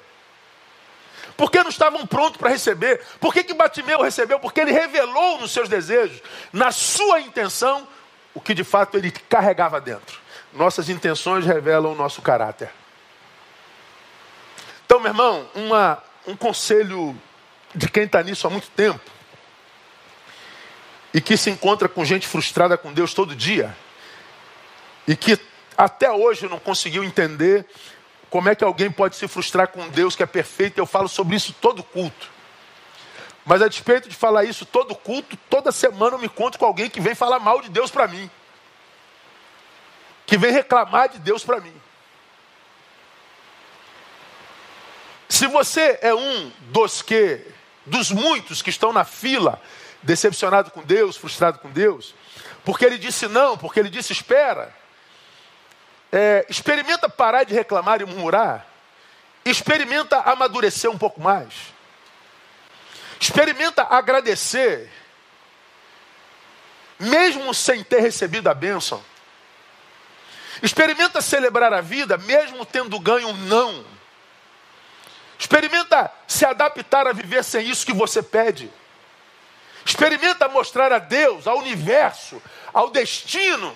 [1.39, 3.03] Por que não estavam prontos para receber?
[3.19, 4.39] Por que, que Batimeu recebeu?
[4.39, 6.21] Porque ele revelou nos seus desejos,
[6.53, 7.89] na sua intenção,
[8.35, 10.20] o que de fato ele carregava dentro.
[10.53, 12.71] Nossas intenções revelam o nosso caráter.
[14.85, 17.17] Então, meu irmão, uma, um conselho
[17.75, 19.01] de quem está nisso há muito tempo
[21.15, 23.77] e que se encontra com gente frustrada com Deus todo dia
[25.07, 25.39] e que
[25.77, 27.67] até hoje não conseguiu entender
[28.29, 30.79] como é que alguém pode se frustrar com Deus que é perfeito.
[30.79, 32.29] Eu falo sobre isso todo culto.
[33.45, 36.89] Mas a despeito de falar isso todo culto, toda semana eu me encontro com alguém
[36.89, 38.31] que vem falar mal de Deus para mim.
[40.31, 41.75] Que vem reclamar de Deus para mim.
[45.29, 47.45] Se você é um dos que,
[47.85, 49.61] dos muitos que estão na fila
[50.05, 52.15] decepcionado com Deus, frustrado com Deus,
[52.65, 54.73] porque ele disse não, porque ele disse espera.
[56.13, 58.65] É, experimenta parar de reclamar e murmurar.
[59.45, 61.53] Experimenta amadurecer um pouco mais.
[63.19, 64.89] Experimenta agradecer,
[67.01, 69.10] mesmo sem ter recebido a bênção.
[70.63, 73.85] Experimenta celebrar a vida, mesmo tendo ganho um não.
[75.39, 78.71] Experimenta se adaptar a viver sem isso que você pede.
[79.85, 82.43] Experimenta mostrar a Deus, ao universo,
[82.73, 83.75] ao destino,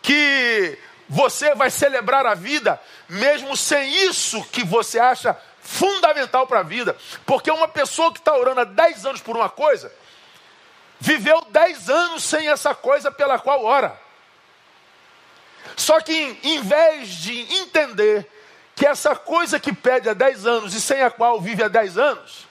[0.00, 0.78] que
[1.08, 6.96] você vai celebrar a vida, mesmo sem isso que você acha fundamental para a vida.
[7.26, 9.92] Porque uma pessoa que está orando há 10 anos por uma coisa,
[10.98, 14.00] viveu 10 anos sem essa coisa pela qual ora.
[15.76, 18.28] Só que em, vez de entender
[18.74, 21.98] que essa coisa que pede há 10 anos e sem a qual vive há 10
[21.98, 22.46] anos,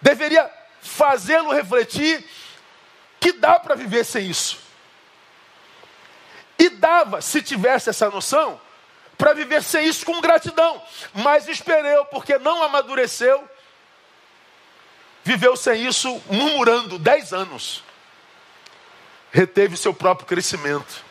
[0.00, 2.24] deveria fazê-lo refletir
[3.18, 4.58] que dá para viver sem isso.
[6.58, 8.60] E dava, se tivesse essa noção,
[9.16, 10.82] para viver sem isso com gratidão.
[11.12, 13.48] Mas esperou, porque não amadureceu,
[15.22, 17.82] viveu sem isso murmurando dez anos.
[19.32, 21.03] Reteve seu próprio crescimento.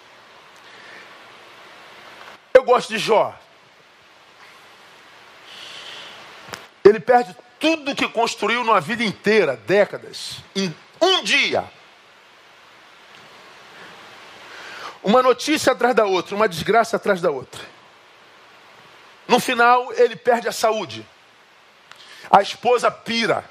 [2.64, 3.38] Eu gosto de Jó.
[6.82, 11.70] Ele perde tudo que construiu numa vida inteira, décadas, em um dia.
[15.04, 17.62] Uma notícia atrás da outra, uma desgraça atrás da outra.
[19.28, 21.06] No final, ele perde a saúde.
[22.32, 23.44] A esposa pira.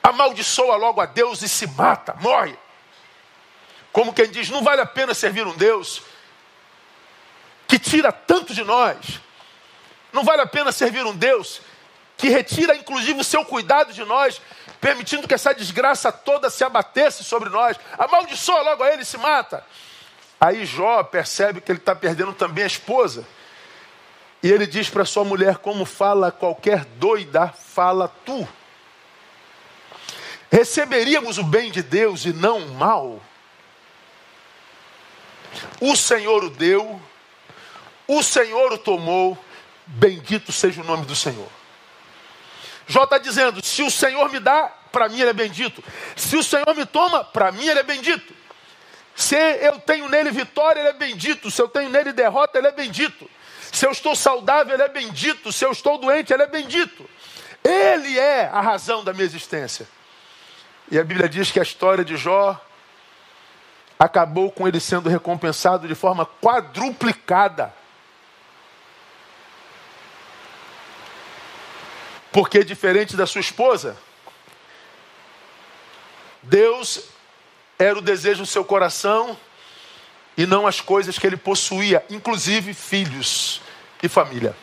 [0.00, 2.56] Amaldiçoa logo a Deus e se mata, morre.
[3.90, 6.02] Como quem diz, não vale a pena servir um Deus
[7.66, 9.20] que tira tanto de nós.
[10.12, 11.60] Não vale a pena servir um Deus
[12.16, 14.40] que retira inclusive o seu cuidado de nós,
[14.80, 17.76] permitindo que essa desgraça toda se abatesse sobre nós.
[17.98, 19.64] Amaldiçoa logo a ele e se mata.
[20.40, 23.26] Aí Jó percebe que ele está perdendo também a esposa.
[24.42, 28.46] E ele diz para sua mulher: Como fala qualquer doida, fala tu.
[30.50, 33.20] receberíamos o bem de Deus e não o mal?
[35.80, 37.00] O Senhor o deu,
[38.08, 39.36] o Senhor o tomou,
[39.86, 41.48] bendito seja o nome do Senhor.
[42.86, 45.82] Jó está dizendo: se o Senhor me dá, para mim ele é bendito.
[46.14, 48.34] Se o Senhor me toma, para mim ele é bendito.
[49.14, 51.50] Se eu tenho nele vitória, ele é bendito.
[51.50, 53.28] Se eu tenho nele derrota, ele é bendito.
[53.72, 55.50] Se eu estou saudável, ele é bendito.
[55.52, 57.08] Se eu estou doente, ele é bendito.
[57.64, 59.88] Ele é a razão da minha existência.
[60.90, 62.60] E a Bíblia diz que a história de Jó
[63.98, 67.74] acabou com ele sendo recompensado de forma quadruplicada.
[72.36, 73.96] Porque, diferente da sua esposa,
[76.42, 77.04] Deus
[77.78, 79.34] era o desejo do seu coração
[80.36, 83.62] e não as coisas que ele possuía, inclusive filhos
[84.02, 84.54] e família.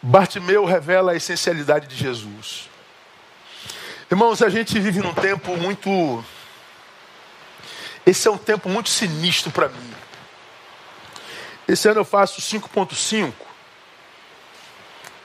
[0.00, 2.70] Bartimeu revela a essencialidade de Jesus.
[4.08, 6.24] Irmãos, a gente vive num tempo muito.
[8.06, 10.01] Esse é um tempo muito sinistro para mim.
[11.72, 13.32] Esse ano eu faço 5.5.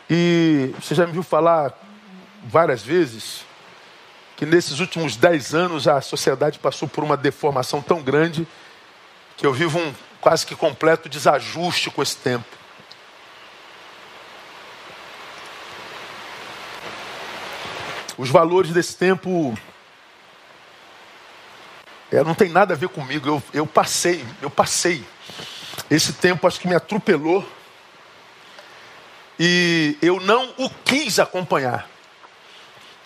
[0.10, 1.78] E você já me viu falar
[2.46, 3.42] várias vezes
[4.38, 8.48] que nesses últimos 10 anos a sociedade passou por uma deformação tão grande
[9.36, 12.48] que eu vivo um quase que completo desajuste com esse tempo.
[18.18, 19.54] Os valores desse tempo
[22.10, 23.28] é, não tem nada a ver comigo.
[23.28, 25.06] Eu, eu passei, eu passei.
[25.90, 27.48] Esse tempo acho que me atropelou.
[29.40, 31.88] E eu não o quis acompanhar.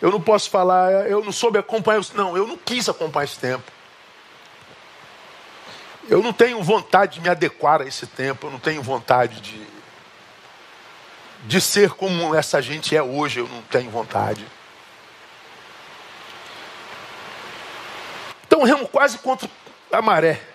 [0.02, 2.02] Eu não posso falar, eu não soube acompanhar.
[2.16, 3.72] Não, eu não quis acompanhar esse tempo.
[6.10, 8.48] Eu não tenho vontade de me adequar a esse tempo.
[8.48, 9.68] Eu não tenho vontade de,
[11.46, 13.40] de ser como essa gente é hoje.
[13.40, 14.46] Eu não tenho vontade.
[18.48, 19.48] Então remo quase contra
[19.92, 20.51] a maré.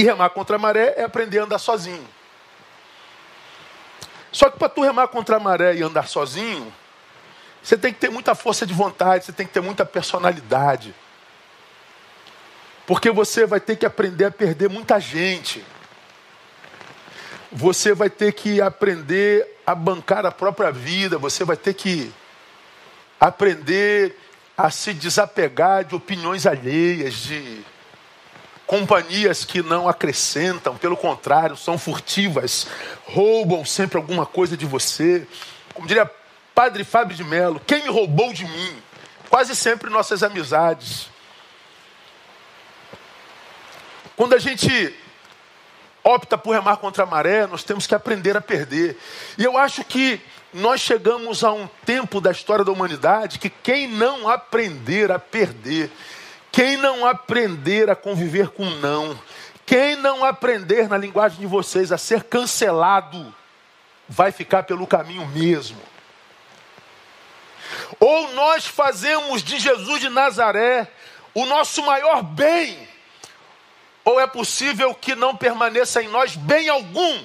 [0.00, 2.08] E remar contra a maré é aprender a andar sozinho.
[4.32, 6.72] Só que para tu remar contra a maré e andar sozinho,
[7.62, 10.94] você tem que ter muita força de vontade, você tem que ter muita personalidade.
[12.86, 15.62] Porque você vai ter que aprender a perder muita gente.
[17.52, 22.10] Você vai ter que aprender a bancar a própria vida, você vai ter que
[23.20, 24.16] aprender
[24.56, 27.62] a se desapegar de opiniões alheias, de
[28.70, 32.68] companhias que não acrescentam, pelo contrário, são furtivas,
[33.04, 35.26] roubam sempre alguma coisa de você.
[35.74, 36.08] Como diria
[36.54, 38.76] Padre Fábio de Mello, quem me roubou de mim?
[39.28, 41.08] Quase sempre nossas amizades.
[44.16, 44.94] Quando a gente
[46.04, 48.96] opta por remar contra a maré, nós temos que aprender a perder.
[49.36, 50.20] E eu acho que
[50.54, 55.90] nós chegamos a um tempo da história da humanidade que quem não aprender a perder,
[56.52, 59.18] quem não aprender a conviver com não,
[59.64, 63.34] quem não aprender na linguagem de vocês a ser cancelado,
[64.08, 65.80] vai ficar pelo caminho mesmo.
[67.98, 70.90] Ou nós fazemos de Jesus de Nazaré
[71.32, 72.88] o nosso maior bem,
[74.04, 77.24] ou é possível que não permaneça em nós bem algum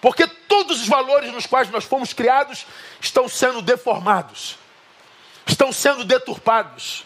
[0.00, 2.66] porque todos os valores nos quais nós fomos criados
[3.00, 4.58] estão sendo deformados,
[5.46, 7.05] estão sendo deturpados.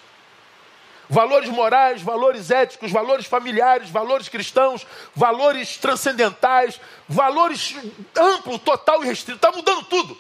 [1.11, 7.77] Valores morais, valores éticos, valores familiares, valores cristãos, valores transcendentais, valores
[8.17, 9.37] amplo, total e restrito.
[9.37, 10.17] Está mudando tudo.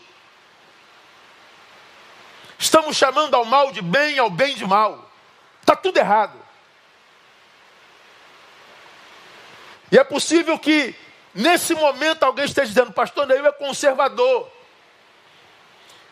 [2.59, 5.09] Estamos chamando ao mal de bem, ao bem de mal.
[5.61, 6.37] Está tudo errado.
[9.93, 10.95] E é possível que
[11.35, 14.51] Nesse momento alguém esteja dizendo, pastor Neil é conservador.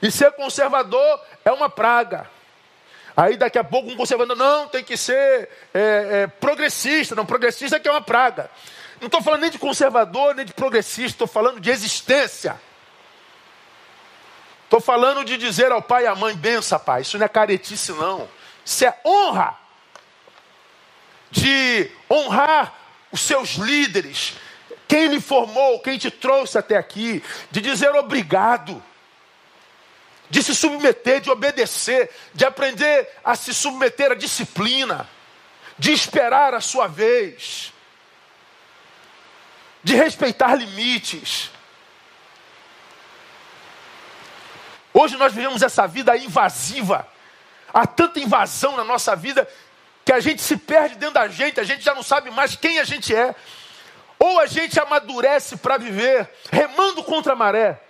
[0.00, 2.30] E ser conservador é uma praga.
[3.18, 7.16] Aí daqui a pouco um conservador, não, tem que ser é, é, progressista.
[7.16, 8.48] Não, progressista é que é uma praga.
[9.00, 12.60] Não estou falando nem de conservador, nem de progressista, estou falando de existência.
[14.62, 17.02] Estou falando de dizer ao pai e à mãe, bença, pai.
[17.02, 18.28] Isso não é caretice, não.
[18.64, 19.58] Isso é honra.
[21.28, 22.72] De honrar
[23.10, 24.34] os seus líderes,
[24.86, 28.80] quem lhe formou, quem te trouxe até aqui, de dizer obrigado,
[30.30, 35.08] de se submeter, de obedecer, de aprender a se submeter à disciplina,
[35.78, 37.72] de esperar a sua vez,
[39.82, 41.50] de respeitar limites.
[44.92, 47.06] Hoje nós vivemos essa vida invasiva.
[47.72, 49.48] Há tanta invasão na nossa vida
[50.04, 52.78] que a gente se perde dentro da gente, a gente já não sabe mais quem
[52.78, 53.34] a gente é.
[54.18, 57.80] Ou a gente amadurece para viver remando contra a maré.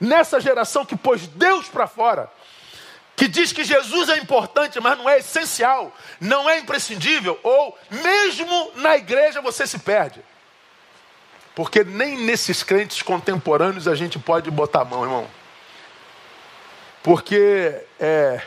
[0.00, 2.30] Nessa geração que pôs Deus para fora,
[3.16, 8.72] que diz que Jesus é importante, mas não é essencial, não é imprescindível, ou mesmo
[8.76, 10.22] na igreja você se perde.
[11.54, 15.28] Porque nem nesses crentes contemporâneos a gente pode botar a mão, irmão.
[17.02, 18.40] Porque é,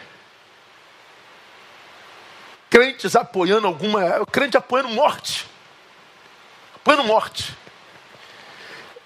[2.70, 4.26] crentes apoiando alguma.
[4.32, 5.46] Crente apoiando morte.
[6.78, 7.54] Apoiando morte.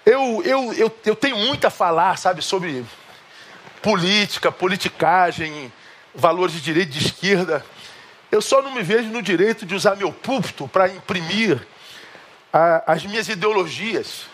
[0.06, 2.86] Eu, eu, eu, eu tenho muito a falar, sabe, sobre
[3.82, 5.72] política, politicagem,
[6.14, 7.66] valores de direita de esquerda.
[8.30, 11.60] Eu só não me vejo no direito de usar meu púlpito para imprimir
[12.52, 14.26] a, as minhas ideologias.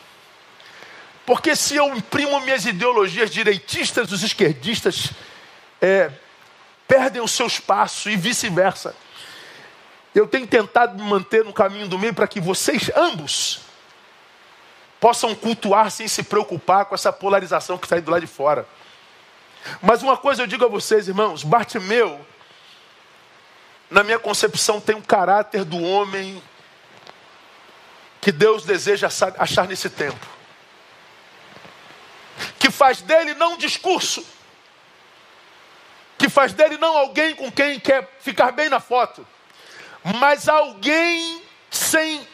[1.25, 5.11] Porque se eu imprimo minhas ideologias direitistas, os esquerdistas
[5.81, 6.11] é,
[6.87, 8.95] perdem o seu espaço e vice-versa.
[10.15, 13.72] Eu tenho tentado me manter no caminho do meio para que vocês ambos
[15.03, 18.65] possam cultuar sem se preocupar com essa polarização que está aí do lado de fora.
[19.83, 22.25] Mas uma coisa eu digo a vocês, irmãos: Bartimeu,
[23.91, 26.41] na minha concepção, tem um caráter do homem
[28.21, 30.25] que Deus deseja achar nesse tempo.
[32.61, 34.25] Que faz dele não um discurso,
[36.17, 39.27] que faz dele não alguém com quem quer ficar bem na foto,
[40.21, 42.25] mas alguém sem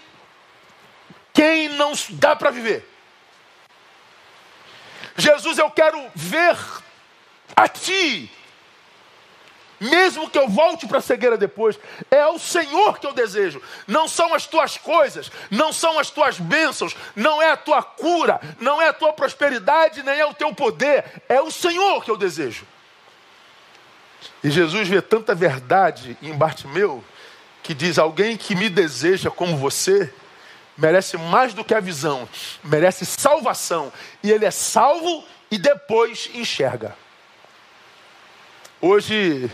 [1.39, 2.85] quem não dá para viver.
[5.17, 6.57] Jesus, eu quero ver
[7.55, 8.29] a ti,
[9.79, 11.79] mesmo que eu volte para a cegueira depois,
[12.11, 13.63] é ao Senhor que eu desejo.
[13.87, 18.41] Não são as tuas coisas, não são as tuas bênçãos, não é a tua cura,
[18.59, 22.17] não é a tua prosperidade, nem é o teu poder, é o Senhor que eu
[22.17, 22.67] desejo.
[24.43, 27.05] E Jesus vê tanta verdade em Bartimeu
[27.63, 30.13] que diz: Alguém que me deseja como você
[30.79, 32.27] merece mais do que a visão,
[32.65, 33.93] merece salvação.
[34.23, 36.97] E ele é salvo e depois enxerga.
[38.81, 39.51] Hoje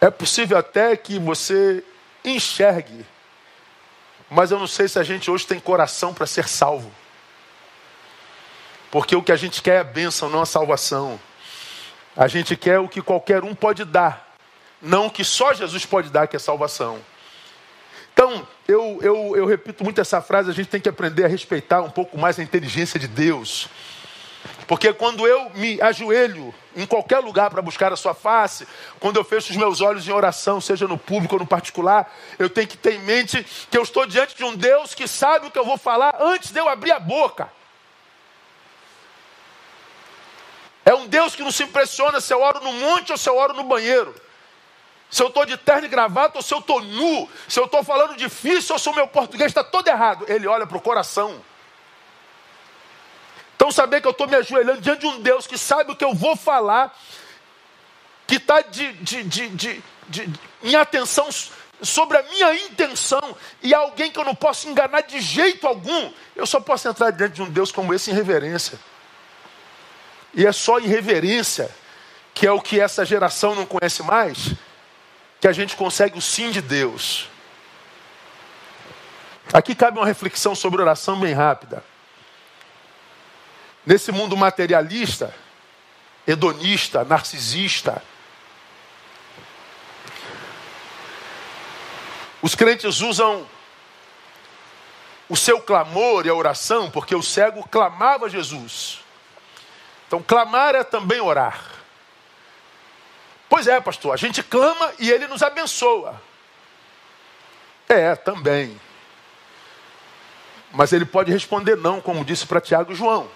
[0.00, 1.82] é possível até que você
[2.24, 3.04] enxergue,
[4.30, 6.92] mas eu não sei se a gente hoje tem coração para ser salvo.
[8.90, 11.18] Porque o que a gente quer é a bênção, não a salvação.
[12.16, 14.26] A gente quer o que qualquer um pode dar
[14.80, 17.00] não o que só Jesus pode dar, que é salvação.
[18.16, 21.82] Então, eu, eu, eu repito muito essa frase, a gente tem que aprender a respeitar
[21.82, 23.68] um pouco mais a inteligência de Deus.
[24.66, 28.66] Porque quando eu me ajoelho em qualquer lugar para buscar a sua face,
[28.98, 32.48] quando eu fecho os meus olhos em oração, seja no público ou no particular, eu
[32.48, 35.50] tenho que ter em mente que eu estou diante de um Deus que sabe o
[35.50, 37.52] que eu vou falar antes de eu abrir a boca.
[40.86, 43.36] É um Deus que não se impressiona se eu oro no monte ou se eu
[43.36, 44.14] oro no banheiro
[45.10, 47.84] se eu estou de terno e gravata ou se eu estou nu, se eu estou
[47.84, 50.24] falando difícil ou se o meu português está todo errado.
[50.28, 51.40] Ele olha para o coração.
[53.54, 56.04] Então, saber que eu estou me ajoelhando diante de um Deus que sabe o que
[56.04, 56.94] eu vou falar,
[58.26, 60.32] que está de, de, de, de, de,
[60.62, 61.28] em atenção
[61.80, 66.46] sobre a minha intenção, e alguém que eu não posso enganar de jeito algum, eu
[66.46, 68.78] só posso entrar diante de um Deus como esse em reverência.
[70.34, 71.70] E é só em reverência,
[72.34, 74.52] que é o que essa geração não conhece mais,
[75.40, 77.28] que a gente consegue o sim de Deus.
[79.52, 81.84] Aqui cabe uma reflexão sobre oração bem rápida.
[83.84, 85.32] Nesse mundo materialista,
[86.26, 88.02] hedonista, narcisista,
[92.42, 93.46] os crentes usam
[95.28, 99.00] o seu clamor e a oração, porque o cego clamava Jesus.
[100.06, 101.75] Então, clamar é também orar.
[103.48, 106.20] Pois é, pastor, a gente clama e ele nos abençoa.
[107.88, 108.80] É, também.
[110.72, 113.28] Mas ele pode responder não, como disse para Tiago e João.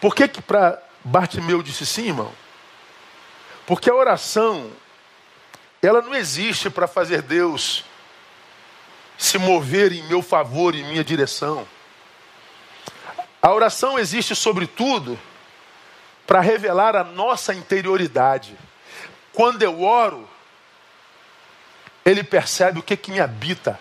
[0.00, 2.32] Por que, que para Bartimeu disse sim, irmão?
[3.66, 4.70] Porque a oração,
[5.82, 7.84] ela não existe para fazer Deus
[9.16, 11.66] se mover em meu favor, em minha direção.
[13.42, 15.18] A oração existe, sobretudo,
[16.30, 18.56] para revelar a nossa interioridade.
[19.32, 20.30] Quando eu oro,
[22.04, 23.76] ele percebe o que, que me habita.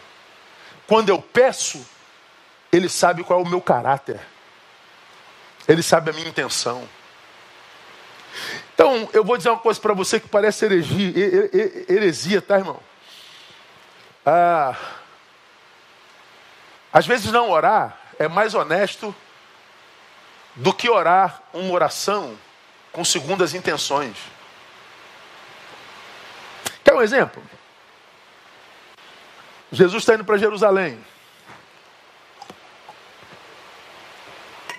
[0.88, 1.88] Quando eu peço,
[2.72, 4.20] ele sabe qual é o meu caráter.
[5.68, 6.90] Ele sabe a minha intenção.
[8.74, 11.14] Então, eu vou dizer uma coisa para você que parece heresia,
[11.88, 12.80] heresia tá, irmão?
[14.26, 14.76] Ah,
[16.92, 19.16] às vezes não orar é mais honesto
[20.60, 22.38] do que orar uma oração
[22.92, 24.18] com segundas intenções.
[26.84, 27.42] Quer um exemplo?
[29.72, 31.00] Jesus está indo para Jerusalém.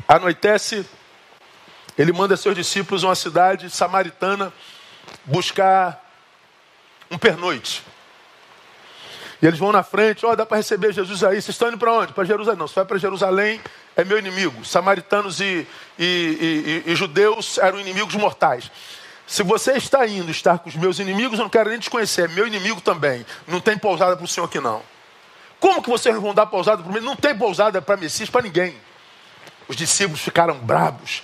[0.07, 0.87] Anoitece,
[1.97, 4.53] ele manda seus discípulos a uma cidade samaritana
[5.25, 6.05] buscar
[7.11, 7.83] um pernoite.
[9.41, 11.37] E eles vão na frente, ó, oh, dá para receber Jesus aí.
[11.41, 12.13] Vocês estão indo para onde?
[12.13, 12.59] Para Jerusalém.
[12.59, 13.61] Não, você vai para Jerusalém,
[14.01, 14.65] é meu inimigo.
[14.65, 15.67] Samaritanos e,
[15.99, 18.71] e, e, e, judeus eram inimigos mortais.
[19.27, 22.25] Se você está indo estar com os meus inimigos, eu não quero nem te conhecer,
[22.25, 23.25] é meu inimigo também.
[23.47, 24.83] Não tem pousada para o senhor aqui não.
[25.61, 27.01] Como que vocês vão dar pousada para mim?
[27.01, 28.75] Não tem pousada para Messias, para ninguém.
[29.69, 31.23] Os discípulos ficaram bravos.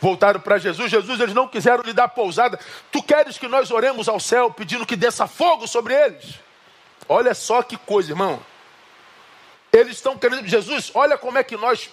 [0.00, 0.90] Voltaram para Jesus.
[0.90, 2.58] Jesus, eles não quiseram lhe dar pousada.
[2.90, 6.40] Tu queres que nós oremos ao céu pedindo que desça fogo sobre eles?
[7.08, 8.40] Olha só que coisa, irmão.
[9.72, 11.90] Eles estão querendo, Jesus, olha como é que nós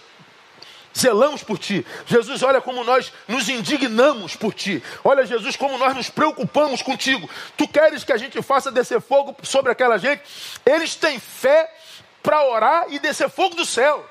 [0.97, 1.85] zelamos por ti.
[2.05, 4.83] Jesus, olha como nós nos indignamos por ti.
[5.03, 7.29] Olha, Jesus, como nós nos preocupamos contigo.
[7.57, 10.21] Tu queres que a gente faça descer fogo sobre aquela gente?
[10.65, 11.73] Eles têm fé
[12.21, 14.07] para orar e descer fogo do céu.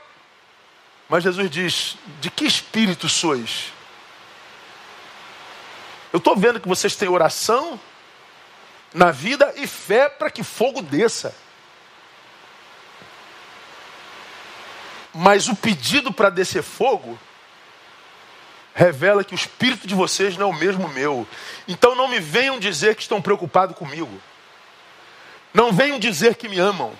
[1.09, 3.73] Mas Jesus diz: De que espírito sois?
[6.13, 7.79] Eu estou vendo que vocês têm oração,
[8.93, 11.35] na vida e fé para que fogo desça.
[15.13, 17.19] Mas o pedido para descer fogo
[18.75, 21.27] revela que o espírito de vocês não é o mesmo meu.
[21.67, 24.21] Então não me venham dizer que estão preocupados comigo.
[25.53, 26.93] Não venham dizer que me amam.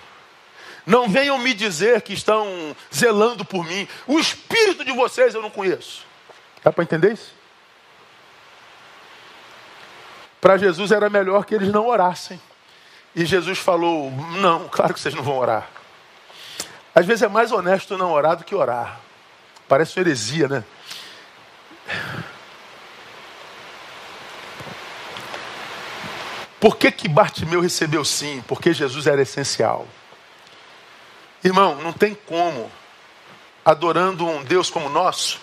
[0.85, 3.87] Não venham me dizer que estão zelando por mim.
[4.07, 6.05] O espírito de vocês eu não conheço.
[6.63, 7.33] Dá para entender isso?
[10.39, 12.41] Para Jesus era melhor que eles não orassem.
[13.15, 15.69] E Jesus falou: Não, claro que vocês não vão orar.
[16.93, 18.99] Às vezes é mais honesto não orar do que orar.
[19.67, 20.63] Parece heresia, né?
[26.59, 28.43] Por que, que Bartimeu recebeu sim?
[28.47, 29.87] Porque Jesus era essencial.
[31.43, 32.71] Irmão, não tem como,
[33.65, 35.39] adorando um Deus como o nosso,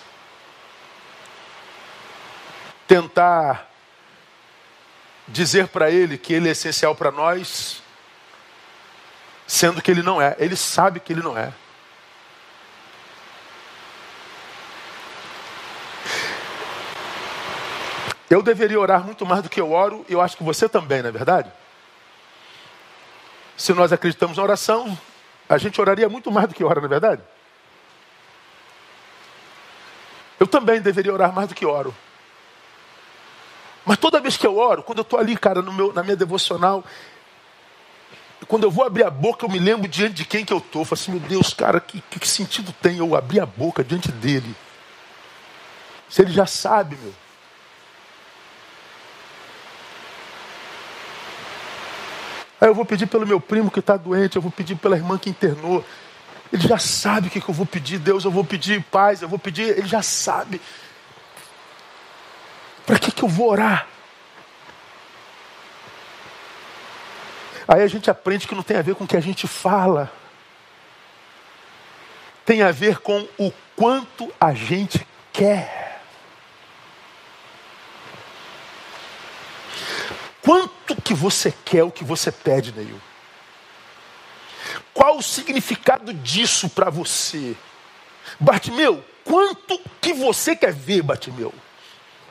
[2.86, 3.68] tentar
[5.26, 7.82] dizer para ele que ele é essencial para nós,
[9.48, 10.36] sendo que ele não é.
[10.38, 11.52] Ele sabe que ele não é.
[18.28, 21.00] Eu deveria orar muito mais do que eu oro, e eu acho que você também,
[21.00, 21.50] não é verdade?
[23.56, 24.96] Se nós acreditamos na oração,
[25.48, 27.22] a gente oraria muito mais do que ora, não é verdade?
[30.38, 31.94] Eu também deveria orar mais do que oro.
[33.82, 36.84] Mas toda vez que eu oro, quando eu estou ali, cara, meu, na minha devocional,
[38.46, 40.82] quando eu vou abrir a boca, eu me lembro diante de quem que eu estou.
[40.82, 44.12] Eu falo assim, meu Deus, cara, que, que sentido tem eu abrir a boca diante
[44.12, 44.54] dele?
[46.08, 47.12] Se ele já sabe, meu.
[52.60, 55.16] Aí eu vou pedir pelo meu primo que está doente, eu vou pedir pela irmã
[55.18, 55.84] que internou.
[56.52, 59.28] Ele já sabe o que, que eu vou pedir, Deus, eu vou pedir paz, eu
[59.28, 60.60] vou pedir, ele já sabe.
[62.86, 63.86] Para que, que eu vou orar?
[67.68, 70.10] Aí a gente aprende que não tem a ver com o que a gente fala.
[72.46, 76.00] Tem a ver com o quanto a gente quer.
[80.40, 82.98] Quanto que você quer o que você pede, Neil?
[84.94, 87.54] Qual o significado disso para você?
[88.40, 91.52] Bartimeu, quanto que você quer ver, Bartimeu?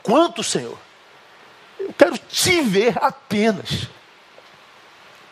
[0.02, 0.80] Quanto, Senhor?
[1.80, 3.88] Eu quero te ver apenas.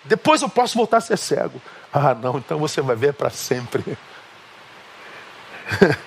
[0.05, 1.61] Depois eu posso voltar a ser cego.
[1.91, 3.97] Ah, não, então você vai ver para sempre.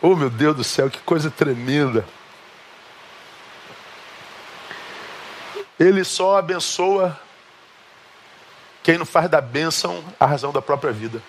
[0.00, 2.04] oh, meu Deus do céu, que coisa tremenda.
[5.78, 7.18] Ele só abençoa
[8.82, 11.20] quem não faz da bênção a razão da própria vida.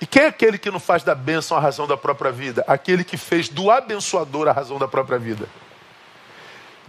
[0.00, 2.64] E quem é aquele que não faz da bênção a razão da própria vida?
[2.66, 5.48] Aquele que fez do abençoador a razão da própria vida.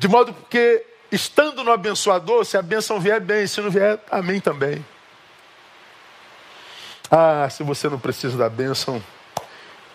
[0.04, 4.42] De modo que, estando no abençoador, se a bênção vier bem, se não vier, amém
[4.42, 4.86] também.
[7.10, 9.02] Ah, se você não precisa da bênção,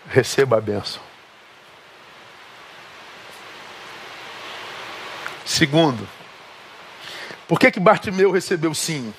[0.07, 0.99] receba a bênção.
[5.45, 6.09] Segundo,
[7.47, 9.13] por que que Bartimeu recebeu sim?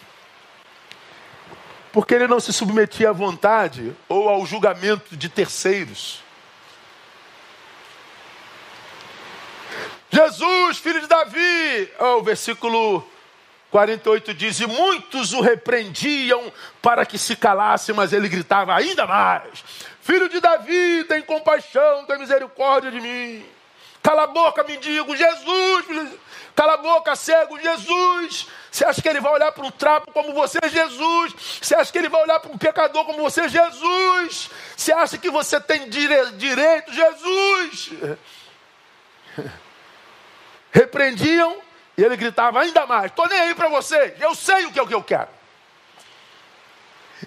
[1.93, 6.21] Porque ele não se submetia à vontade ou ao julgamento de terceiros.
[10.11, 13.09] Jesus, filho de Davi, oh, o versículo
[13.71, 16.53] 48 diz: E muitos o repreendiam
[16.83, 19.65] para que se calasse, mas ele gritava ainda mais:
[20.01, 23.45] Filho de Davi, tem compaixão, tem misericórdia de mim.
[24.03, 25.87] Cala a boca, mendigo, Jesus.
[26.57, 28.49] Cala a boca, cego, Jesus.
[28.71, 31.35] Você acha que ele vai olhar para um trapo como você, Jesus?
[31.61, 34.51] Você acha que ele vai olhar para um pecador como você, Jesus?
[34.77, 37.91] Você acha que você tem dire direito, Jesus?
[40.73, 41.61] Repreendiam
[41.97, 44.83] e ele gritava ainda mais: Estou nem aí para você, eu sei o que é
[44.83, 45.29] o que eu quero.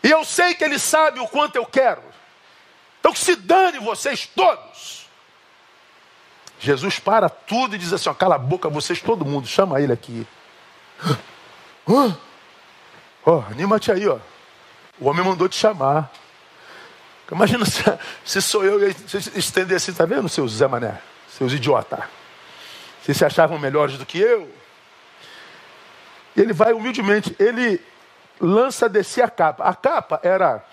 [0.04, 2.02] E eu sei que ele sabe o quanto eu quero.
[3.00, 5.08] Então que se dane vocês todos.
[6.60, 9.92] Jesus para tudo e diz assim: ó, cala a boca, vocês, todo mundo, chama ele
[9.92, 10.26] aqui.
[11.86, 12.12] Ó,
[13.26, 14.18] oh, anima-te aí, ó.
[15.00, 16.12] O homem mandou te chamar.
[17.32, 17.84] Imagina se,
[18.24, 18.96] se sou eu e
[19.36, 21.02] estender assim, tá vendo, seus Zé Mané?
[21.28, 22.08] Seus idiota.
[23.04, 24.50] Vocês se achavam melhores do que eu?
[26.38, 27.82] Ele vai humildemente, ele
[28.40, 29.66] lança descer a capa.
[29.66, 30.64] A capa era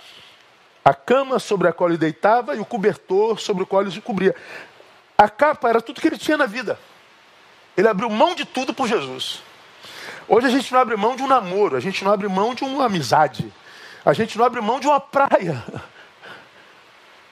[0.85, 4.01] a cama sobre a qual ele deitava e o cobertor sobre o qual ele se
[4.01, 4.35] cobria.
[5.19, 6.79] A capa era tudo que ele tinha na vida.
[7.77, 9.43] Ele abriu mão de tudo por Jesus.
[10.29, 12.63] Hoje a gente não abre mão de um namoro, a gente não abre mão de
[12.63, 13.53] uma amizade,
[14.05, 15.65] a gente não abre mão de uma praia.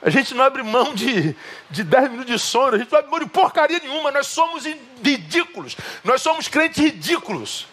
[0.01, 1.35] A gente não abre mão de,
[1.69, 4.65] de 10 minutos de sono, a gente não abre mão de porcaria nenhuma, nós somos
[5.03, 7.67] ridículos, nós somos crentes ridículos.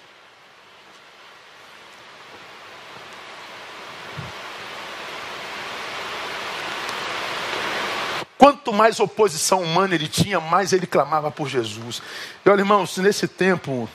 [8.37, 12.01] Quanto mais oposição humana ele tinha, mais ele clamava por Jesus.
[12.43, 13.89] E olha, irmãos, nesse tempo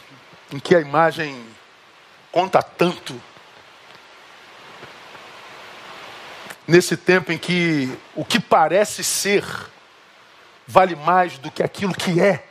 [0.53, 1.45] em que a imagem
[2.33, 3.21] conta tanto,
[6.71, 9.45] nesse tempo em que o que parece ser
[10.67, 12.45] vale mais do que aquilo que é,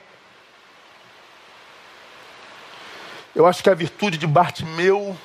[3.34, 5.18] eu acho que a virtude de Bartimeu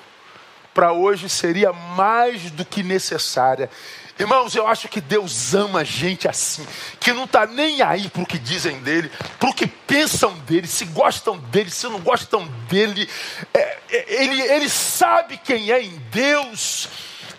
[0.73, 3.69] para hoje seria mais do que necessária.
[4.17, 6.65] Irmãos, eu acho que Deus ama gente assim,
[7.01, 10.69] que não está nem aí para o que dizem dele, para o que pensam dele,
[10.69, 13.09] se gostam dele, se não gostam dele.
[13.53, 16.89] É, é, ele, ele sabe quem é em Deus,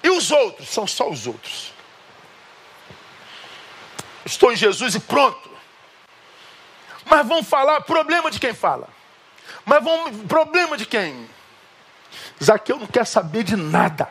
[0.06, 1.74] e os outros são só os outros.
[4.24, 5.50] Estou em Jesus e pronto.
[7.06, 8.88] Mas vão falar, problema de quem fala.
[9.66, 11.28] Mas vão, problema de quem?
[12.44, 14.08] Zaqueu não quer saber de nada.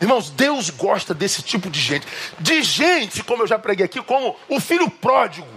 [0.00, 2.06] Irmãos, Deus gosta desse tipo de gente.
[2.38, 5.48] De gente, como eu já preguei aqui, como o filho pródigo.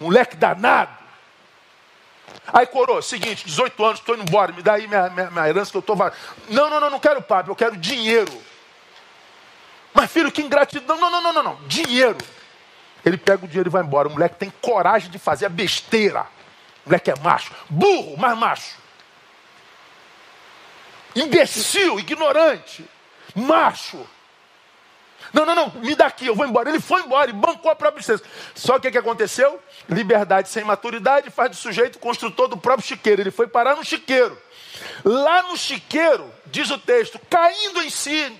[0.00, 0.99] Moleque danado.
[2.46, 5.70] Aí, coroa, seguinte, 18 anos, estou indo embora, me dá aí minha, minha, minha herança
[5.70, 5.96] que eu estou...
[6.48, 8.32] Não, não, não, não quero papo, eu quero dinheiro.
[9.94, 10.98] Mas, filho, que ingratidão.
[10.98, 12.18] Não, não, não, não, não, dinheiro.
[13.04, 14.08] Ele pega o dinheiro e vai embora.
[14.08, 16.22] O moleque tem coragem de fazer a besteira.
[16.84, 17.52] O moleque é macho.
[17.68, 18.80] Burro, mas macho
[21.14, 22.84] imbecil, ignorante,
[23.34, 24.06] macho.
[25.32, 26.68] Não, não, não, me dá aqui, eu vou embora.
[26.68, 28.24] Ele foi embora e bancou a própria licença.
[28.54, 29.60] Só que o que aconteceu?
[29.88, 33.22] Liberdade sem maturidade faz do sujeito construtor do próprio chiqueiro.
[33.22, 34.36] Ele foi parar no chiqueiro.
[35.04, 38.36] Lá no chiqueiro, diz o texto, caindo em si.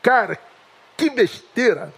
[0.00, 0.38] Cara,
[0.96, 1.92] que besteira.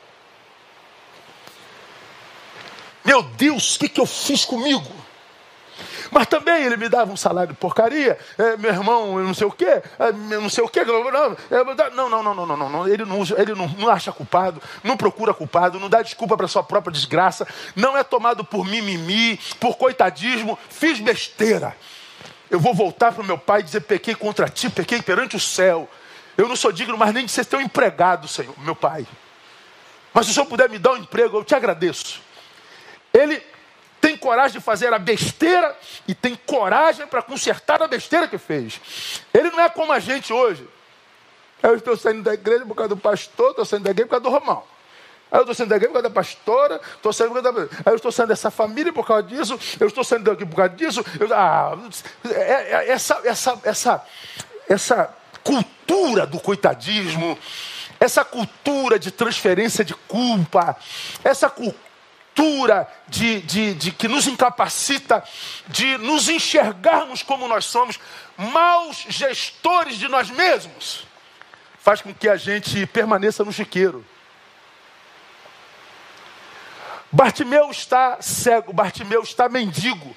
[3.05, 4.91] Meu Deus, o que, que eu fiz comigo?
[6.11, 9.51] Mas também ele me dava um salário de porcaria, é, meu irmão, não sei o
[9.51, 10.85] quê, é, não sei o quê.
[10.85, 11.11] Não,
[11.91, 15.35] não, não, não, não, não, não, Ele, não, ele não, não acha culpado, não procura
[15.35, 20.59] culpado, não dá desculpa para sua própria desgraça, não é tomado por mimimi, por coitadismo,
[20.69, 21.77] fiz besteira.
[22.51, 25.41] Eu vou voltar para o meu pai e dizer: pequei contra ti, pequei perante o
[25.41, 25.89] céu.
[26.37, 29.07] Eu não sou digno mais nem de ser teu empregado, Senhor, meu pai.
[30.13, 32.21] Mas se o Senhor puder me dar um emprego, eu te agradeço.
[33.13, 33.43] Ele
[34.01, 35.77] tem coragem de fazer a besteira
[36.07, 38.81] e tem coragem para consertar a besteira que fez.
[39.33, 40.69] Ele não é como a gente hoje.
[41.63, 44.25] Eu estou saindo da igreja por causa do pastor, estou saindo da igreja por causa
[44.25, 44.63] do Romão.
[45.31, 47.75] Aí eu estou saindo da igreja por causa da pastora, estou saindo por causa da...
[47.85, 50.71] Aí eu estou saindo dessa família por causa disso, eu estou saindo daqui por causa
[50.75, 51.05] disso.
[51.19, 51.35] Eu...
[51.35, 51.77] Ah,
[52.25, 54.07] é, é, essa, essa, essa,
[54.69, 57.37] essa cultura do coitadismo,
[57.99, 60.77] essa cultura de transferência de culpa,
[61.25, 61.86] essa cultura
[62.37, 65.25] cultura de, de, de, que nos incapacita
[65.69, 67.99] de nos enxergarmos como nós somos,
[68.37, 71.07] maus gestores de nós mesmos,
[71.81, 74.05] faz com que a gente permaneça no chiqueiro.
[77.11, 80.15] Bartimeu está cego, Bartimeu está mendigo.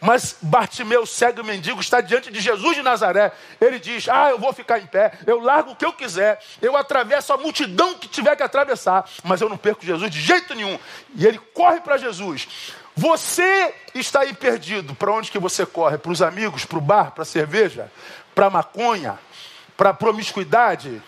[0.00, 3.32] Mas Bartimeu, cego e mendigo, está diante de Jesus de Nazaré.
[3.60, 6.76] Ele diz: Ah, eu vou ficar em pé, eu largo o que eu quiser, eu
[6.76, 10.78] atravesso a multidão que tiver que atravessar, mas eu não perco Jesus de jeito nenhum.
[11.14, 12.48] E ele corre para Jesus.
[12.96, 14.94] Você está aí perdido.
[14.94, 15.98] Para onde que você corre?
[15.98, 17.90] Para os amigos, para o bar, para a cerveja,
[18.34, 19.18] para a maconha,
[19.76, 21.02] para a promiscuidade?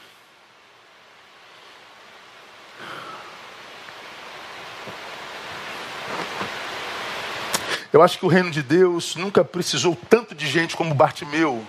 [7.93, 11.66] Eu acho que o reino de Deus nunca precisou tanto de gente como Bartimeu,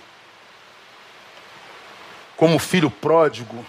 [2.34, 3.64] como filho pródigo,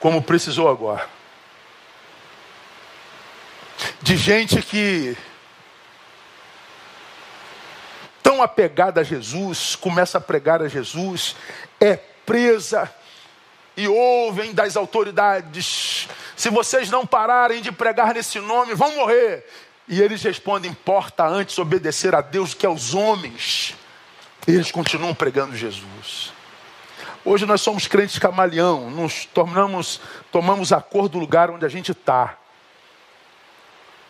[0.00, 1.08] como precisou agora.
[4.02, 5.16] De gente que,
[8.22, 11.36] tão apegada a Jesus, começa a pregar a Jesus,
[11.80, 12.92] é presa
[13.76, 19.46] e ouvem das autoridades: se vocês não pararem de pregar nesse nome, vão morrer.
[19.90, 23.74] E eles respondem: importa antes obedecer a Deus que aos homens.
[24.46, 26.32] E eles continuam pregando Jesus.
[27.24, 31.90] Hoje nós somos crentes camaleão, nos tornamos, tomamos a cor do lugar onde a gente
[31.90, 32.38] está.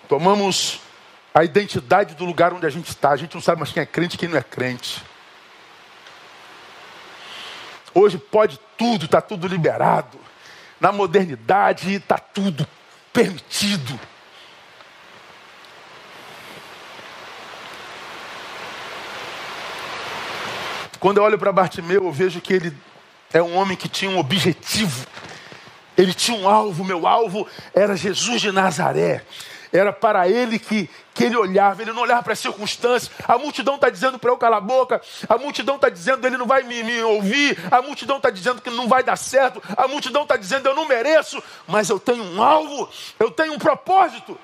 [0.06, 0.80] Tomamos
[1.34, 3.10] a identidade do lugar onde a gente está.
[3.10, 5.02] A gente não sabe mais quem é crente e quem não é crente.
[7.94, 10.18] Hoje pode tudo, está tudo liberado.
[10.78, 12.66] Na modernidade está tudo
[13.12, 13.98] permitido.
[21.00, 22.76] Quando eu olho para Bartimeu, eu vejo que ele
[23.32, 25.06] é um homem que tinha um objetivo.
[25.96, 26.84] Ele tinha um alvo.
[26.84, 29.24] Meu alvo era Jesus de Nazaré.
[29.72, 33.10] Era para ele que, que ele olhava, ele não olhava para as circunstâncias.
[33.26, 36.46] A multidão está dizendo para eu calar a boca, a multidão está dizendo ele não
[36.46, 40.24] vai me, me ouvir, a multidão está dizendo que não vai dar certo, a multidão
[40.24, 44.36] está dizendo eu não mereço, mas eu tenho um alvo, eu tenho um propósito.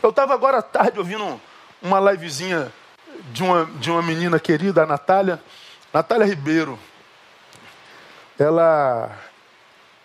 [0.00, 1.40] Eu estava agora à tarde ouvindo
[1.82, 2.72] uma livezinha
[3.32, 5.40] de uma, de uma menina querida, a Natália,
[5.92, 6.78] Natália Ribeiro.
[8.38, 9.10] Ela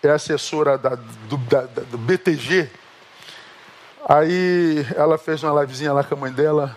[0.03, 2.69] é assessora da, do, da, do BTG.
[4.07, 6.75] Aí ela fez uma livezinha lá com a mãe dela,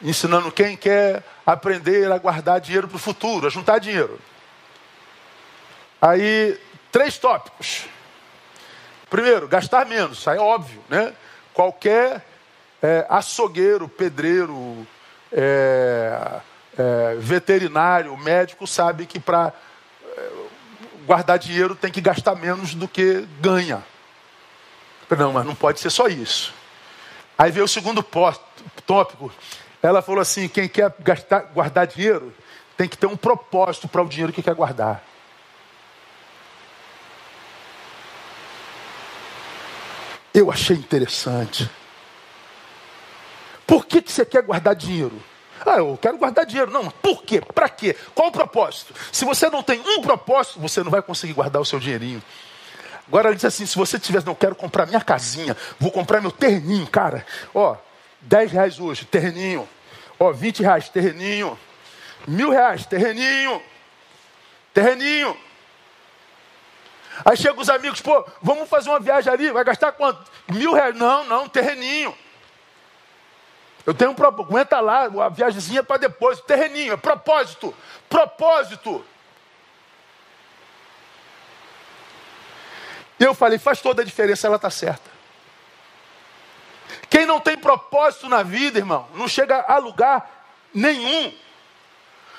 [0.00, 4.18] ensinando quem quer aprender a guardar dinheiro para o futuro, a juntar dinheiro.
[6.00, 6.58] Aí,
[6.90, 7.86] três tópicos.
[9.10, 11.14] Primeiro, gastar menos, aí é óbvio, né?
[11.52, 12.24] Qualquer
[12.82, 14.86] é, açougueiro, pedreiro,
[15.34, 16.40] é,
[16.78, 19.52] é, veterinário, médico sabe que para
[20.16, 20.30] é,
[21.04, 23.84] guardar dinheiro tem que gastar menos do que ganha.
[25.10, 26.54] Não, mas não pode ser só isso.
[27.36, 28.04] Aí veio o segundo
[28.86, 29.32] tópico.
[29.82, 32.32] Ela falou assim: quem quer gastar, guardar dinheiro
[32.76, 35.02] tem que ter um propósito para o dinheiro que quer guardar.
[40.32, 41.70] Eu achei interessante.
[43.66, 45.22] Por que, que você quer guardar dinheiro?
[45.64, 46.70] Ah, eu quero guardar dinheiro.
[46.70, 47.40] Não, por quê?
[47.40, 47.96] Para quê?
[48.14, 48.94] Qual o propósito?
[49.10, 52.22] Se você não tem um propósito, você não vai conseguir guardar o seu dinheirinho.
[53.06, 56.30] Agora ele diz assim: se você tivesse, não quero comprar minha casinha, vou comprar meu
[56.30, 57.24] terreninho, cara.
[57.54, 57.76] Ó,
[58.20, 59.68] 10 reais hoje, terreninho.
[60.18, 61.58] Ó, 20 reais, terreninho.
[62.26, 63.62] Mil reais, terreninho.
[64.72, 65.36] Terreninho.
[67.24, 70.24] Aí chegam os amigos, pô, vamos fazer uma viagem ali, vai gastar quanto?
[70.52, 70.96] Mil reais.
[70.96, 72.14] Não, não, terreninho.
[73.86, 74.50] Eu tenho um propósito.
[74.50, 76.40] Aguenta lá, a viagemzinha para depois.
[76.40, 77.74] Terreninho, é propósito.
[78.08, 79.04] Propósito.
[83.18, 85.10] Eu falei, faz toda a diferença, ela está certa.
[87.08, 91.32] Quem não tem propósito na vida, irmão, não chega a lugar nenhum.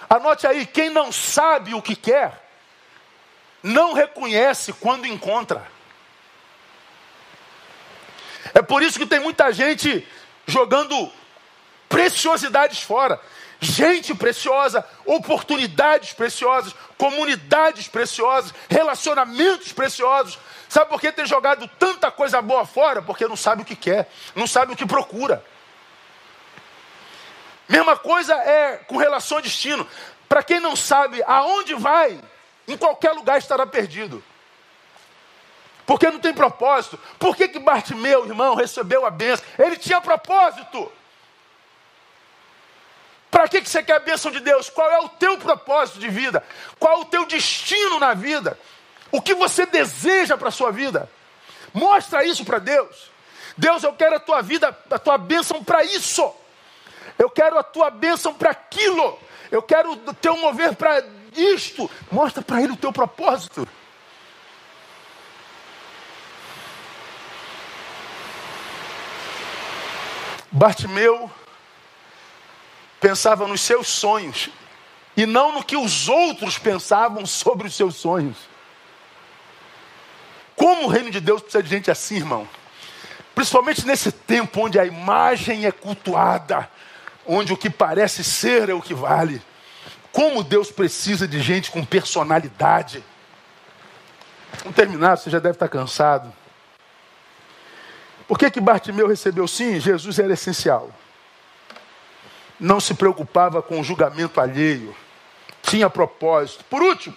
[0.10, 2.46] Anote aí, quem não sabe o que quer,
[3.64, 5.66] não reconhece quando encontra.
[8.54, 10.08] É por isso que tem muita gente
[10.46, 11.12] jogando
[11.90, 13.20] preciosidades fora.
[13.60, 20.38] Gente preciosa, oportunidades preciosas, comunidades preciosas, relacionamentos preciosos.
[20.68, 23.02] Sabe por que tem jogado tanta coisa boa fora?
[23.02, 25.44] Porque não sabe o que quer, não sabe o que procura.
[27.68, 29.88] Mesma coisa é com relação ao destino.
[30.28, 32.20] Para quem não sabe aonde vai,
[32.68, 34.24] em qualquer lugar estará perdido.
[35.86, 37.00] Porque não tem propósito.
[37.20, 39.46] Por que, que Bartimeu, irmão, recebeu a bênção?
[39.58, 40.92] Ele tinha propósito.
[43.36, 44.70] Para que, que você quer a bênção de Deus?
[44.70, 46.42] Qual é o teu propósito de vida?
[46.80, 48.58] Qual é o teu destino na vida?
[49.12, 51.12] O que você deseja para a sua vida?
[51.74, 53.12] Mostra isso para Deus.
[53.58, 56.34] Deus, eu quero a tua vida, a tua bênção para isso.
[57.20, 59.20] Eu quero a tua bênção para aquilo.
[59.52, 61.04] Eu quero o teu mover para
[61.36, 61.92] isto.
[62.10, 63.68] Mostra para ele o teu propósito.
[70.50, 71.30] Bartimeu
[73.06, 74.50] pensava nos seus sonhos
[75.16, 78.36] e não no que os outros pensavam sobre os seus sonhos.
[80.56, 82.50] Como o reino de Deus precisa de gente assim, irmão?
[83.36, 86.68] Principalmente nesse tempo onde a imagem é cultuada,
[87.28, 89.40] onde o que parece ser é o que vale.
[90.12, 93.04] Como Deus precisa de gente com personalidade.
[94.64, 96.34] Vamos terminar, você já deve estar cansado.
[98.28, 99.80] Por que, que Bartimeu recebeu sim?
[99.80, 100.92] Jesus era essencial.
[102.60, 104.96] Não se preocupava com o julgamento alheio.
[105.62, 106.64] Tinha propósito.
[106.66, 107.16] Por último,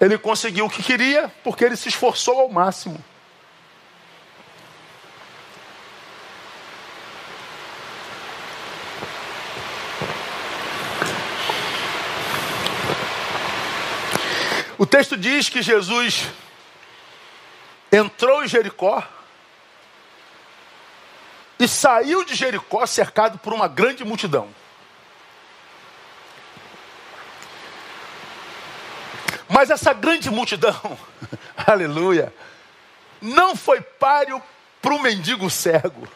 [0.00, 3.02] ele conseguiu o que queria porque ele se esforçou ao máximo.
[14.78, 16.28] O texto diz que Jesus
[17.90, 19.02] entrou em Jericó
[21.58, 24.48] e saiu de Jericó cercado por uma grande multidão.
[29.48, 30.98] Mas essa grande multidão,
[31.66, 32.32] aleluia,
[33.20, 34.42] não foi páreo
[34.80, 36.06] para o mendigo cego.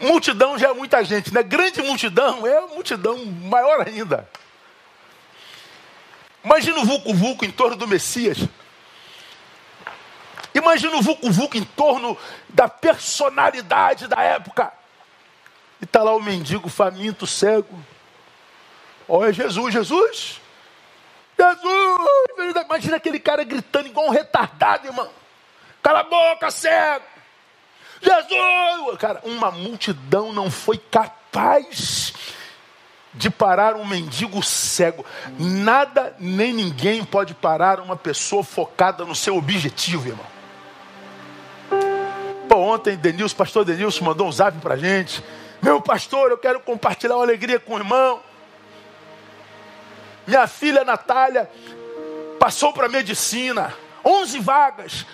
[0.00, 1.42] Multidão já é muita gente, né?
[1.42, 4.28] Grande multidão é multidão maior ainda.
[6.44, 8.38] Imagina o vulco-vulco em torno do Messias.
[10.58, 12.16] Imagina o vulco-vulco em torno
[12.48, 14.72] da personalidade da época.
[15.80, 17.78] E está lá o mendigo faminto, cego.
[19.08, 20.40] Olha Jesus, Jesus.
[21.38, 22.56] Jesus!
[22.66, 25.08] Imagina aquele cara gritando igual um retardado, irmão.
[25.80, 27.04] Cala a boca, cego!
[28.02, 28.98] Jesus!
[28.98, 32.12] Cara, uma multidão não foi capaz
[33.14, 35.06] de parar um mendigo cego.
[35.38, 40.37] Nada nem ninguém pode parar uma pessoa focada no seu objetivo, irmão.
[42.48, 45.22] Pô, ontem Denilson, pastor Denilson mandou um zap pra gente.
[45.60, 48.20] Meu pastor, eu quero compartilhar uma alegria com o irmão.
[50.26, 51.50] Minha filha Natália
[52.38, 53.74] passou para medicina,
[54.04, 55.06] 11 vagas.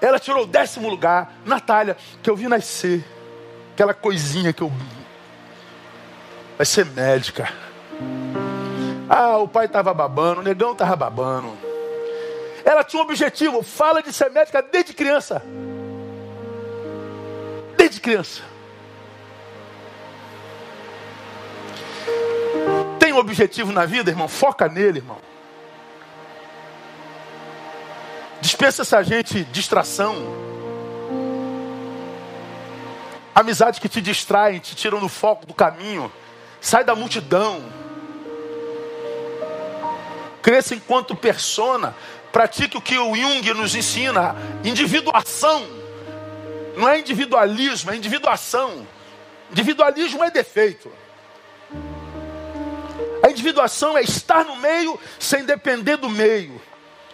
[0.00, 1.32] Ela tirou o décimo lugar.
[1.44, 3.04] Natália, que eu vi nascer,
[3.72, 4.72] aquela coisinha que eu
[6.56, 7.52] vai ser médica.
[9.08, 11.56] Ah, o pai estava babando, o negão estava babando.
[12.64, 15.42] Ela tinha um objetivo, fala de ser médica desde criança.
[17.88, 18.42] Desde criança.
[22.98, 24.28] Tem um objetivo na vida, irmão?
[24.28, 25.16] Foca nele, irmão.
[28.42, 30.14] Dispensa essa gente distração.
[33.34, 36.12] Amizades que te distraem, te tiram do foco do caminho.
[36.60, 37.64] Sai da multidão.
[40.42, 41.96] Cresça enquanto persona.
[42.30, 45.77] Pratique o que o Jung nos ensina: individuação.
[46.78, 48.86] Não é individualismo, é individuação.
[49.50, 50.90] Individualismo é defeito.
[53.22, 56.60] A individuação é estar no meio sem depender do meio,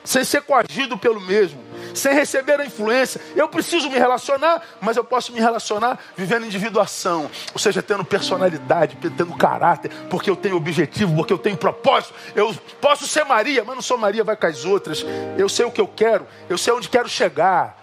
[0.05, 3.21] sem ser coagido pelo mesmo sem receber a influência.
[3.35, 8.99] Eu preciso me relacionar, mas eu posso me relacionar vivendo individuação, ou seja, tendo personalidade,
[9.17, 12.15] tendo caráter, porque eu tenho objetivo, porque eu tenho propósito.
[12.35, 15.05] Eu posso ser Maria, mas não sou Maria, vai com as outras.
[15.39, 17.83] Eu sei o que eu quero, eu sei onde quero chegar.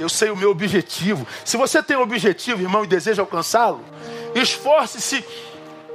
[0.00, 1.26] Eu sei o meu objetivo.
[1.44, 3.84] Se você tem um objetivo, irmão, e deseja alcançá-lo,
[4.34, 5.22] esforce-se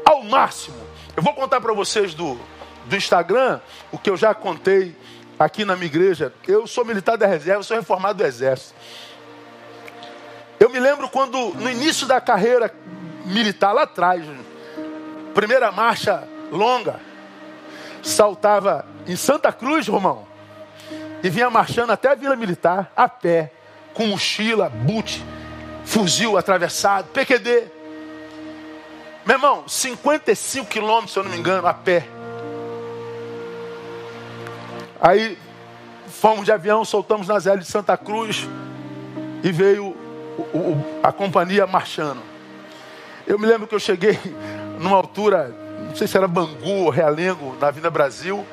[0.05, 0.77] ao máximo.
[1.17, 2.39] Eu vou contar para vocês do,
[2.85, 3.59] do Instagram
[3.91, 4.95] o que eu já contei
[5.39, 6.31] aqui na minha igreja.
[6.47, 8.75] Eu sou militar da reserva, sou reformado do exército.
[10.59, 12.71] Eu me lembro quando, no início da carreira
[13.25, 14.23] militar, lá atrás,
[15.33, 16.99] primeira marcha longa,
[18.03, 20.27] saltava em Santa Cruz, Romão,
[21.23, 23.51] e vinha marchando até a Vila Militar, a pé,
[23.95, 25.23] com mochila, boot,
[25.85, 27.63] fuzil atravessado, PQD.
[29.25, 32.05] Meu irmão, 55 quilômetros, se eu não me engano, a pé.
[35.01, 35.37] Aí
[36.07, 38.47] fomos de avião, soltamos na Zé de Santa Cruz
[39.41, 39.95] e veio
[40.37, 42.21] o, o, a companhia marchando.
[43.25, 44.19] Eu me lembro que eu cheguei
[44.77, 45.55] numa altura,
[45.87, 48.45] não sei se era Bangu ou Realengo, na Avenida Brasil,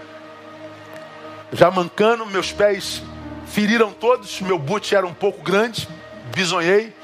[1.53, 3.03] já mancando, meus pés
[3.53, 5.87] feriram todos, meu boot era um pouco grande,
[6.35, 6.97] bisonhei.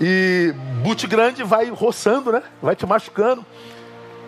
[0.00, 2.42] E boot grande vai roçando, né?
[2.60, 3.46] Vai te machucando.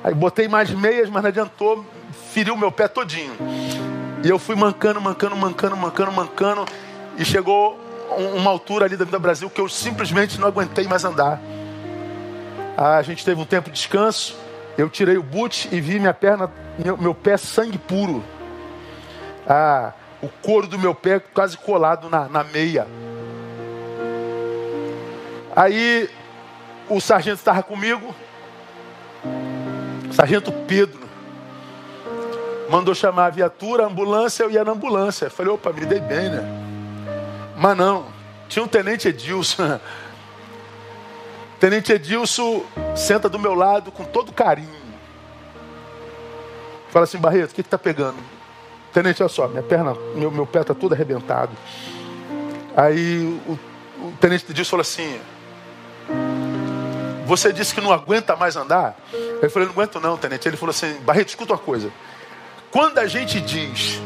[0.05, 1.85] Aí botei mais meias, mas não adiantou,
[2.33, 3.35] feriu meu pé todinho.
[4.25, 6.65] E eu fui mancando, mancando, mancando, mancando, mancando.
[7.19, 7.79] E chegou
[8.37, 11.41] uma altura ali da vida Brasil que eu simplesmente não aguentei mais andar.
[12.77, 14.37] A gente teve um tempo de descanso.
[14.79, 16.49] Eu tirei o boot e vi minha perna,
[16.79, 18.23] meu, meu pé sangue puro.
[19.45, 19.93] Ah,
[20.23, 22.87] o couro do meu pé quase colado na, na meia.
[25.55, 26.09] Aí
[26.89, 28.15] o sargento estava comigo,
[30.13, 31.09] sargento Pedro
[32.69, 35.31] mandou chamar a viatura, a ambulância, eu ia na ambulância.
[35.31, 36.43] falei, opa, me dei bem, né?
[37.57, 38.07] Mas não,
[38.49, 39.81] tinha um tenente Edilson.
[41.59, 42.65] Tenente Edilson
[42.95, 44.79] senta do meu lado com todo carinho.
[46.91, 48.17] Fala assim, Barreto, o que está pegando?
[48.93, 51.53] Tenente, olha só, minha perna, meu, meu pé está todo arrebentado.
[52.77, 53.59] Aí o,
[54.07, 55.21] o tenente disso falou assim:
[57.27, 58.97] Você disse que não aguenta mais andar?
[59.43, 60.49] Eu falei: Não aguento não, tenente.
[60.49, 61.91] Ele falou assim: Barreto, escuta uma coisa.
[62.71, 64.01] Quando a gente diz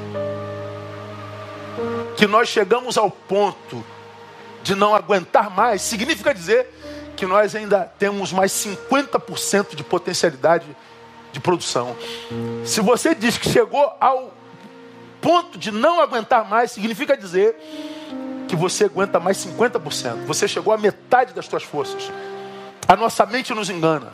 [2.16, 3.84] que nós chegamos ao ponto
[4.62, 6.68] de não aguentar mais, significa dizer
[7.16, 10.66] que nós ainda temos mais 50% de potencialidade
[11.32, 11.96] de produção.
[12.64, 14.32] Se você diz que chegou ao
[15.22, 17.56] ponto de não aguentar mais, significa dizer
[18.48, 20.26] que você aguenta mais 50%.
[20.26, 22.10] Você chegou à metade das suas forças.
[22.86, 24.12] A nossa mente nos engana.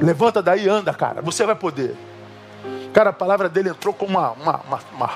[0.00, 1.22] Levanta daí, anda, cara.
[1.22, 1.94] Você vai poder.
[2.92, 5.10] Cara, a palavra dele entrou como uma, uma, uma, uma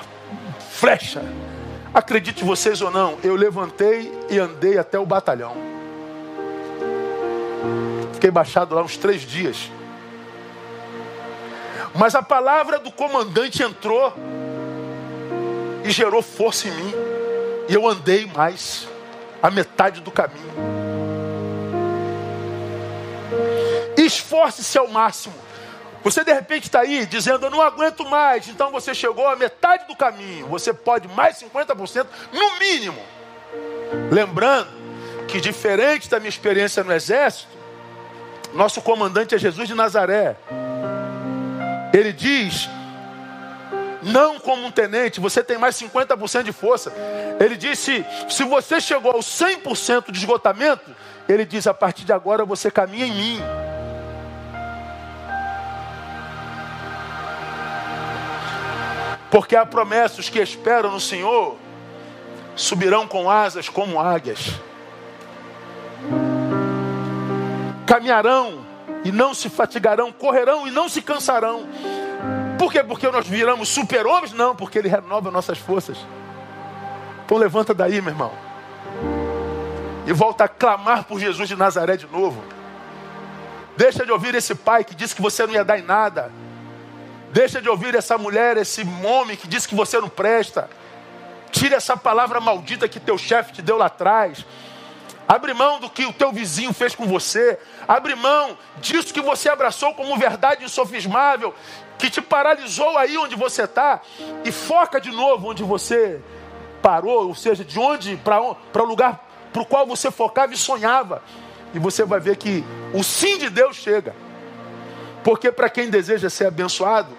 [0.69, 1.21] flecha.
[1.93, 5.53] Acredite vocês ou não, eu levantei e andei até o batalhão.
[8.13, 9.69] Fiquei baixado lá uns três dias.
[11.93, 14.13] Mas a palavra do comandante entrou
[15.83, 16.93] e gerou força em mim.
[17.69, 18.87] E eu andei mais
[19.41, 20.53] a metade do caminho.
[23.97, 25.35] Esforce-se ao máximo.
[26.03, 29.87] Você de repente está aí dizendo, eu não aguento mais, então você chegou à metade
[29.87, 30.47] do caminho.
[30.47, 33.01] Você pode mais 50% no mínimo.
[34.11, 34.67] Lembrando
[35.27, 37.47] que, diferente da minha experiência no exército,
[38.53, 40.35] nosso comandante é Jesus de Nazaré.
[41.93, 42.69] Ele diz,
[44.03, 46.91] não como um tenente, você tem mais 50% de força.
[47.39, 50.95] Ele disse: se você chegou ao 100% de esgotamento,
[51.27, 53.39] ele diz: a partir de agora você caminha em mim.
[59.31, 61.57] Porque há promessas que esperam no Senhor,
[62.55, 64.51] subirão com asas como águias,
[67.87, 68.63] caminharão
[69.03, 71.67] e não se fatigarão, correrão e não se cansarão.
[72.57, 72.83] Por quê?
[72.83, 74.31] Porque nós viramos super-homens?
[74.31, 75.97] Não, porque Ele renova nossas forças.
[77.25, 78.31] Então levanta daí, meu irmão.
[80.05, 82.43] E volta a clamar por Jesus de Nazaré de novo.
[83.75, 86.31] Deixa de ouvir esse pai que disse que você não ia dar em nada.
[87.31, 90.69] Deixa de ouvir essa mulher, esse homem que disse que você não presta.
[91.51, 94.45] Tire essa palavra maldita que teu chefe te deu lá atrás.
[95.27, 97.57] Abre mão do que o teu vizinho fez com você.
[97.87, 101.53] Abre mão disso que você abraçou como verdade insofismável,
[101.97, 104.01] que te paralisou aí onde você está.
[104.43, 106.21] E foca de novo onde você
[106.81, 111.21] parou, ou seja, de onde para o lugar para o qual você focava e sonhava.
[111.73, 112.63] E você vai ver que
[112.93, 114.15] o sim de Deus chega.
[115.23, 117.15] Porque para quem deseja ser abençoado,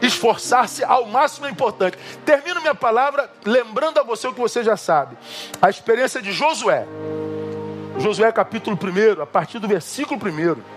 [0.00, 1.96] Esforçar-se ao máximo é importante.
[2.24, 5.16] Termino minha palavra lembrando a você o que você já sabe.
[5.60, 6.86] A experiência de Josué.
[7.98, 10.76] Josué capítulo 1, a partir do versículo 1.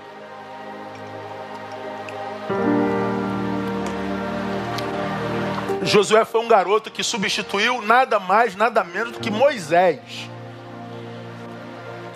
[5.84, 10.30] Josué foi um garoto que substituiu nada mais, nada menos do que Moisés.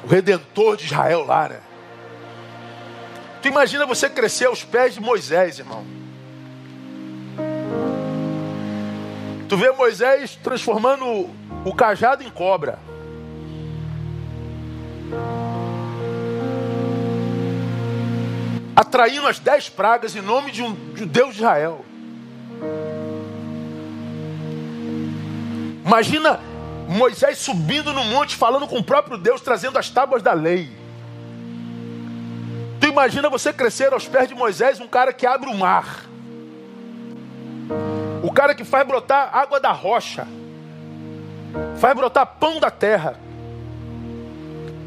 [0.04, 1.60] O redentor de Israel lá, né?
[3.42, 6.03] Tu imagina você crescer aos pés de Moisés, irmão.
[9.54, 11.30] Tu vê Moisés transformando
[11.64, 12.80] o cajado em cobra.
[18.76, 21.86] Atraindo as dez pragas em nome de um de Deus de Israel.
[25.86, 26.40] Imagina
[26.90, 30.68] Moisés subindo no monte, falando com o próprio Deus, trazendo as tábuas da lei.
[32.82, 36.10] Tu imagina você crescer aos pés de Moisés, um cara que abre o mar.
[38.24, 40.26] O cara que faz brotar água da rocha,
[41.78, 43.20] faz brotar pão da terra.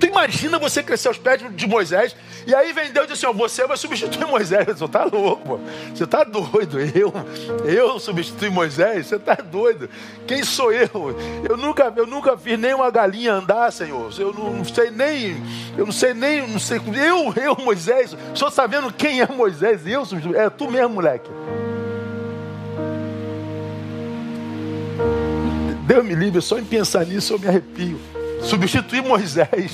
[0.01, 2.16] Tu imagina você crescer aos pés de Moisés
[2.47, 4.66] e aí vem Deus e diz assim: ó, você vai substituir Moisés.
[4.78, 5.61] Você tá louco,
[5.93, 6.78] você está doido.
[6.80, 7.12] Eu,
[7.64, 9.07] eu substituir Moisés?
[9.07, 9.91] Você está doido.
[10.26, 11.16] Quem sou eu?
[11.49, 14.11] Eu nunca, eu nunca fiz nem uma galinha andar, Senhor.
[14.18, 15.43] Eu não, não sei nem,
[15.76, 16.78] eu não sei nem, não sei.
[16.78, 18.16] Eu, eu, Moisés.
[18.34, 19.87] Senhor sabendo quem é Moisés?
[19.87, 20.39] Eu substituir?
[20.39, 21.28] É tu mesmo, moleque.
[25.87, 28.01] Deus me livre, só em pensar nisso eu me arrepio.
[28.43, 29.70] Substituir Moisés.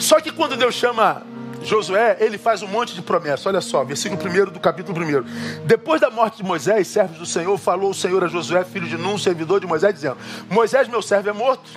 [0.00, 1.22] Só que quando Deus chama
[1.62, 3.46] Josué, ele faz um monte de promessas.
[3.46, 5.64] Olha só, versículo 1 do capítulo 1.
[5.64, 8.96] Depois da morte de Moisés, servos do Senhor, falou o Senhor a Josué, filho de
[8.96, 10.16] Nun, servidor de Moisés, dizendo:
[10.50, 11.70] Moisés, meu servo, é morto.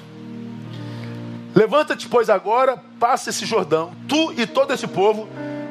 [1.54, 5.28] Levanta-te, pois, agora, passa esse Jordão, tu e todo esse povo,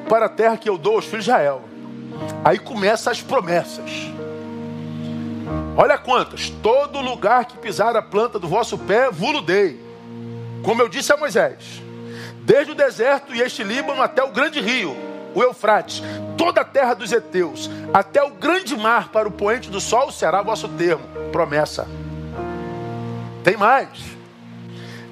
[0.08, 1.62] para a terra que eu dou aos filhos de Israel.
[2.44, 3.90] Aí começam as promessas.
[5.76, 6.50] Olha quantas.
[6.62, 9.80] Todo lugar que pisar a planta do vosso pé, vulo dei.
[10.62, 11.82] Como eu disse a Moisés.
[12.42, 14.96] Desde o deserto e este Líbano até o grande rio,
[15.34, 16.02] o Eufrates,
[16.36, 20.42] toda a terra dos heteus, até o grande mar para o poente do sol será
[20.42, 21.04] vosso termo.
[21.30, 21.86] Promessa.
[23.42, 23.88] Tem mais.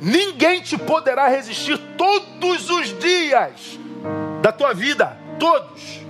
[0.01, 3.79] Ninguém te poderá resistir todos os dias
[4.41, 5.17] da tua vida.
[5.39, 6.01] Todos.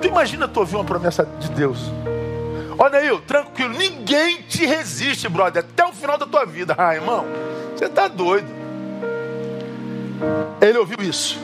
[0.00, 1.78] Tu imagina tu ouvir uma promessa de Deus.
[2.78, 6.74] Olha aí, tranquilo, ninguém te resiste, brother, até o final da tua vida.
[6.76, 7.24] Ah, irmão,
[7.74, 8.48] você está doido.
[10.60, 11.38] Ele ouviu isso.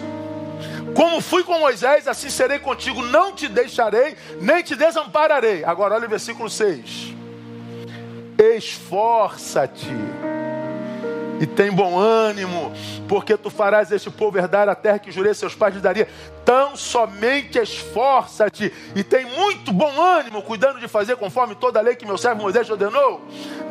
[0.95, 5.65] Como fui com Moisés, assim serei contigo, não te deixarei, nem te desampararei.
[5.65, 7.15] Agora olha o versículo 6.
[8.39, 9.87] Esforça-te
[11.41, 12.71] e tem bom ânimo,
[13.09, 16.07] porque tu farás este povo herdar a terra que jurei seus pais lhe daria.
[16.45, 21.97] Tão somente esforça-te e tem muito bom ânimo, cuidando de fazer conforme toda a lei
[21.97, 23.23] que meu servo Moisés te ordenou.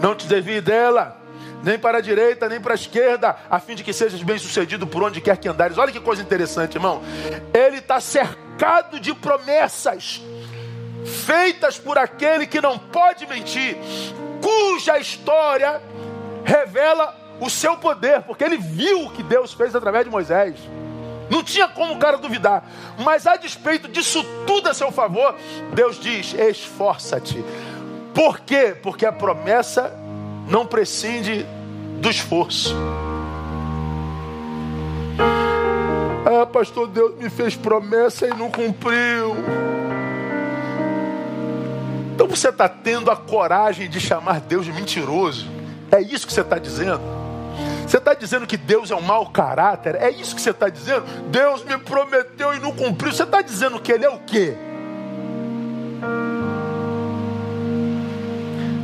[0.01, 1.15] Não te desvie dela,
[1.63, 4.88] nem para a direita, nem para a esquerda, a fim de que sejas bem sucedido
[4.88, 5.78] por onde quer que andares.
[5.78, 7.03] Olha que coisa interessante, irmão.
[7.53, 10.24] Ele está cercado de promessas
[11.05, 13.78] feitas por aquele que não pode mentir,
[14.41, 15.80] cuja história
[16.43, 20.56] revela o seu poder, porque ele viu o que Deus fez através de Moisés.
[21.30, 22.64] Não tinha como o cara duvidar.
[22.98, 25.36] Mas a despeito disso tudo a seu favor,
[25.74, 27.44] Deus diz: esforça-te.
[28.14, 28.76] Por quê?
[28.82, 29.94] Porque a promessa
[30.48, 31.46] não prescinde
[32.00, 32.76] do esforço.
[36.26, 39.36] Ah, pastor, Deus me fez promessa e não cumpriu.
[42.14, 45.48] Então você está tendo a coragem de chamar Deus de mentiroso.
[45.92, 47.02] É isso que você está dizendo?
[47.90, 49.96] Você está dizendo que Deus é um mau caráter?
[49.96, 51.02] É isso que você está dizendo?
[51.32, 53.12] Deus me prometeu e não cumpriu.
[53.12, 54.54] Você está dizendo que Ele é o quê?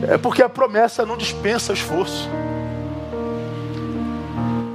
[0.09, 2.27] É porque a promessa não dispensa esforço.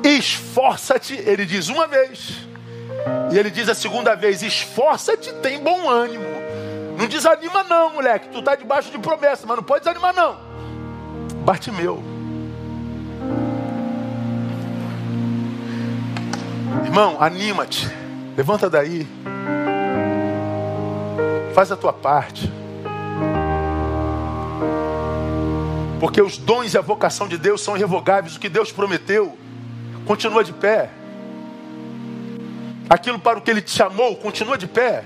[0.05, 2.37] Esforça-te, ele diz uma vez.
[3.33, 6.25] E ele diz a segunda vez: esforça-te, tem bom ânimo.
[6.97, 8.29] Não desanima, não, moleque.
[8.29, 10.39] Tu está debaixo de promessa, mas não pode desanimar, não.
[11.45, 12.20] Bartimeu.
[16.91, 17.89] Irmão, anima-te.
[18.37, 19.07] Levanta daí.
[21.55, 22.53] Faz a tua parte.
[26.01, 28.35] Porque os dons e a vocação de Deus são irrevogáveis.
[28.35, 29.39] O que Deus prometeu
[30.05, 30.91] continua de pé.
[32.89, 35.05] Aquilo para o que Ele te chamou continua de pé.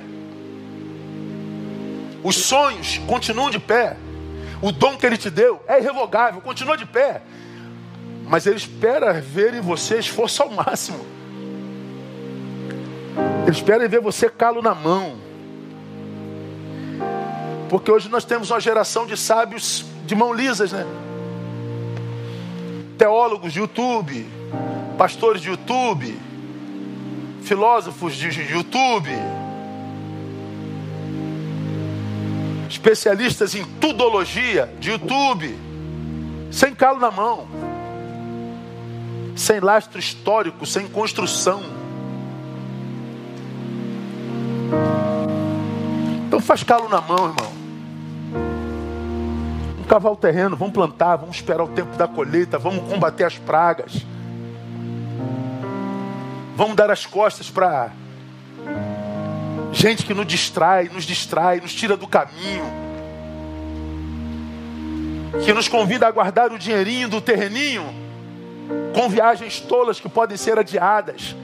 [2.22, 3.98] Os sonhos continuam de pé.
[4.62, 7.20] O dom que Ele te deu é irrevogável, continua de pé.
[8.26, 11.13] Mas Ele espera ver em você esforço ao máximo.
[13.44, 15.16] Eles esperam ver você calo na mão.
[17.68, 20.86] Porque hoje nós temos uma geração de sábios de mão lisas, né?
[22.96, 24.26] Teólogos de YouTube,
[24.96, 26.18] pastores de YouTube,
[27.42, 29.10] filósofos de YouTube,
[32.68, 35.54] especialistas em tudologia de YouTube,
[36.50, 37.46] sem calo na mão,
[39.36, 41.83] sem lastro histórico, sem construção.
[46.26, 47.52] Então faz calo na mão, irmão.
[49.74, 53.38] Vamos cavar o terreno, vamos plantar, vamos esperar o tempo da colheita, vamos combater as
[53.38, 54.04] pragas.
[56.56, 57.90] Vamos dar as costas para
[59.72, 62.64] gente que nos distrai, nos distrai, nos tira do caminho.
[65.44, 67.84] Que nos convida a guardar o dinheirinho do terreninho
[68.94, 71.34] com viagens tolas que podem ser adiadas.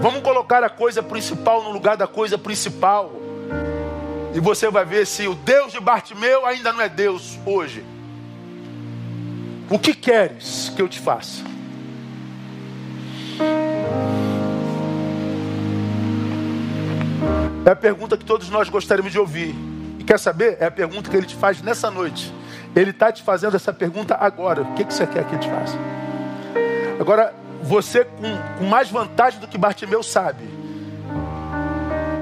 [0.00, 3.12] Vamos colocar a coisa principal no lugar da coisa principal.
[4.34, 7.84] E você vai ver se o Deus de Bartimeu ainda não é Deus hoje.
[9.68, 11.44] O que queres que eu te faça?
[17.64, 19.54] É a pergunta que todos nós gostaríamos de ouvir.
[19.98, 20.56] E quer saber?
[20.60, 22.32] É a pergunta que ele te faz nessa noite.
[22.74, 24.62] Ele está te fazendo essa pergunta agora.
[24.62, 25.76] O que, que você quer que ele te faça?
[26.98, 30.44] Agora, você com, com mais vantagem do que Bartimeu sabe.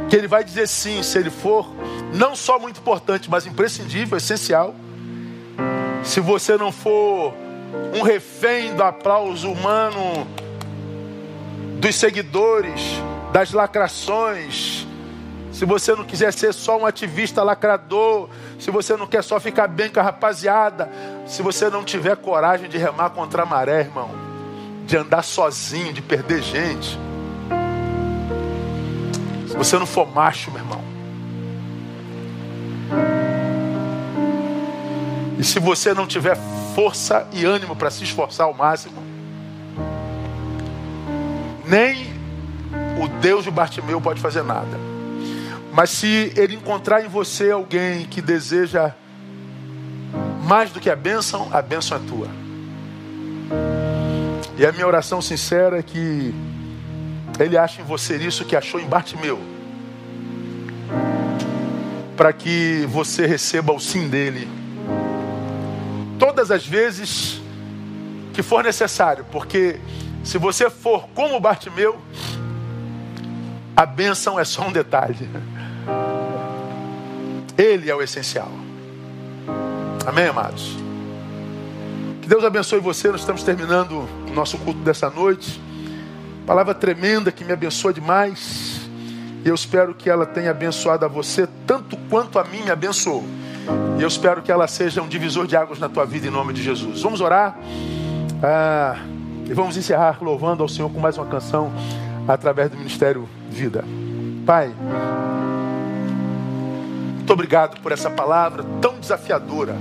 [0.09, 1.69] Que ele vai dizer sim, se ele for
[2.13, 4.75] não só muito importante, mas imprescindível, essencial.
[6.03, 7.35] Se você não for
[7.95, 10.27] um refém do aplauso humano,
[11.79, 12.81] dos seguidores,
[13.33, 14.87] das lacrações,
[15.53, 18.29] se você não quiser ser só um ativista lacrador,
[18.59, 20.89] se você não quer só ficar bem com a rapaziada,
[21.27, 24.28] se você não tiver coragem de remar contra a maré, irmão,
[24.89, 26.99] de andar sozinho, de perder gente,
[29.47, 30.89] se você não for macho, meu irmão,
[35.39, 36.37] E se você não tiver
[36.75, 39.01] força e ânimo para se esforçar ao máximo,
[41.65, 42.09] nem
[43.01, 44.77] o Deus de Bartimeu pode fazer nada.
[45.73, 48.93] Mas se ele encontrar em você alguém que deseja
[50.45, 52.48] Mais do que a bênção, a bênção é tua.
[54.59, 56.35] E a minha oração sincera é que
[57.39, 59.39] Ele ache em você isso que achou em Bartimeu.
[62.17, 64.49] Para que você receba o sim dele.
[66.19, 67.41] Todas as vezes
[68.35, 69.25] que for necessário.
[69.31, 69.79] Porque
[70.25, 71.97] se você for como Bartimeu,
[73.77, 75.29] a bênção é só um detalhe.
[77.57, 78.51] Ele é o essencial.
[80.05, 80.77] Amém, amados?
[82.21, 83.09] Que Deus abençoe você.
[83.09, 85.61] Nós estamos terminando nosso culto dessa noite.
[86.47, 88.89] Palavra tremenda que me abençoa demais.
[89.45, 93.25] E eu espero que ela tenha abençoado a você tanto quanto a mim me abençoou.
[93.99, 96.53] E eu espero que ela seja um divisor de águas na tua vida em nome
[96.53, 97.03] de Jesus.
[97.03, 97.57] Vamos orar
[98.43, 98.97] ah,
[99.47, 101.73] e vamos encerrar louvando ao Senhor com mais uma canção
[102.27, 103.85] através do Ministério Vida.
[104.47, 104.73] Pai.
[107.17, 109.77] Muito obrigado por essa palavra tão desafiadora.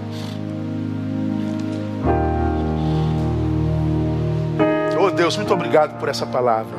[5.17, 6.77] Deus, muito obrigado por essa palavra.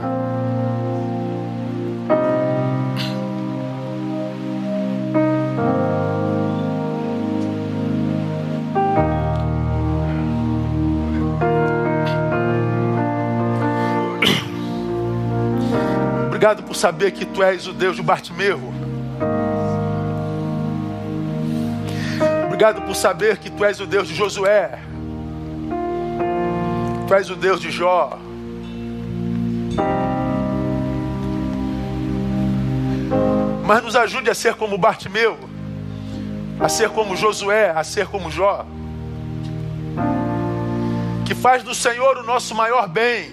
[16.28, 18.60] Obrigado por saber que tu és o Deus de Bartimeu.
[22.47, 24.78] Obrigado por saber que tu és o Deus de Josué.
[27.09, 28.28] Tu és o Deus de Jó.
[33.69, 35.39] Mas nos ajude a ser como Bartimeu,
[36.59, 38.65] a ser como Josué, a ser como Jó.
[41.27, 43.31] Que faz do Senhor o nosso maior bem.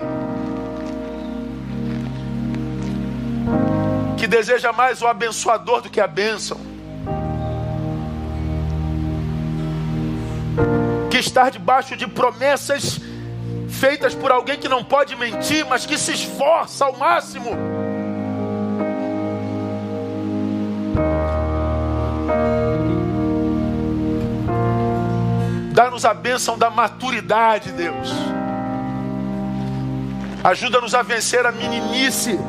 [4.17, 6.59] Que deseja mais o abençoador do que a bênção.
[11.09, 12.99] que estar debaixo de promessas
[13.69, 17.74] feitas por alguém que não pode mentir, mas que se esforça ao máximo.
[25.75, 28.09] Dá-nos a bênção da maturidade, Deus.
[30.41, 32.39] Ajuda-nos a vencer a meninice.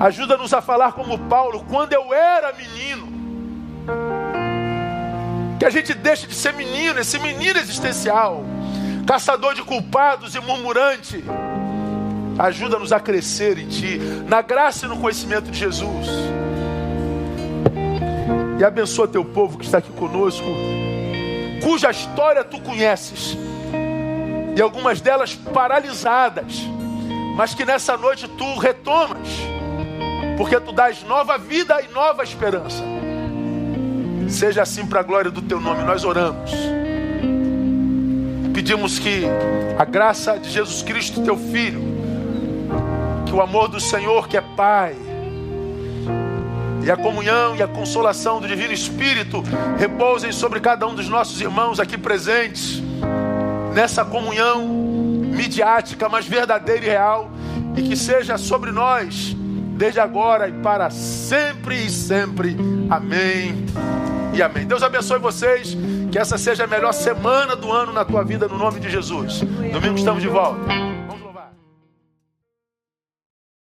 [0.00, 3.06] Ajuda-nos a falar como Paulo, quando eu era menino.
[5.58, 8.42] Que a gente deixe de ser menino, esse menino existencial,
[9.06, 11.22] caçador de culpados e murmurante.
[12.38, 16.06] Ajuda-nos a crescer em Ti, na graça e no conhecimento de Jesus.
[18.58, 20.46] E abençoa teu povo que está aqui conosco,
[21.62, 23.36] cuja história tu conheces,
[24.56, 26.60] e algumas delas paralisadas,
[27.36, 29.28] mas que nessa noite tu retomas,
[30.36, 32.82] porque tu dás nova vida e nova esperança.
[34.28, 35.82] Seja assim para a glória do teu nome.
[35.82, 36.50] Nós oramos.
[38.54, 39.24] Pedimos que
[39.78, 41.82] a graça de Jesus Cristo, teu Filho,
[43.26, 44.94] que o amor do Senhor, que é Pai,
[46.84, 49.42] e a comunhão e a consolação do Divino Espírito
[49.78, 52.82] repousem sobre cada um dos nossos irmãos aqui presentes,
[53.74, 57.30] nessa comunhão midiática, mas verdadeira e real,
[57.76, 59.36] e que seja sobre nós,
[59.76, 62.56] desde agora e para sempre e sempre.
[62.88, 63.64] Amém
[64.32, 64.66] e amém.
[64.66, 65.76] Deus abençoe vocês.
[66.10, 69.40] Que essa seja a melhor semana do ano na tua vida, no nome de Jesus.
[69.72, 70.99] Domingo estamos de volta.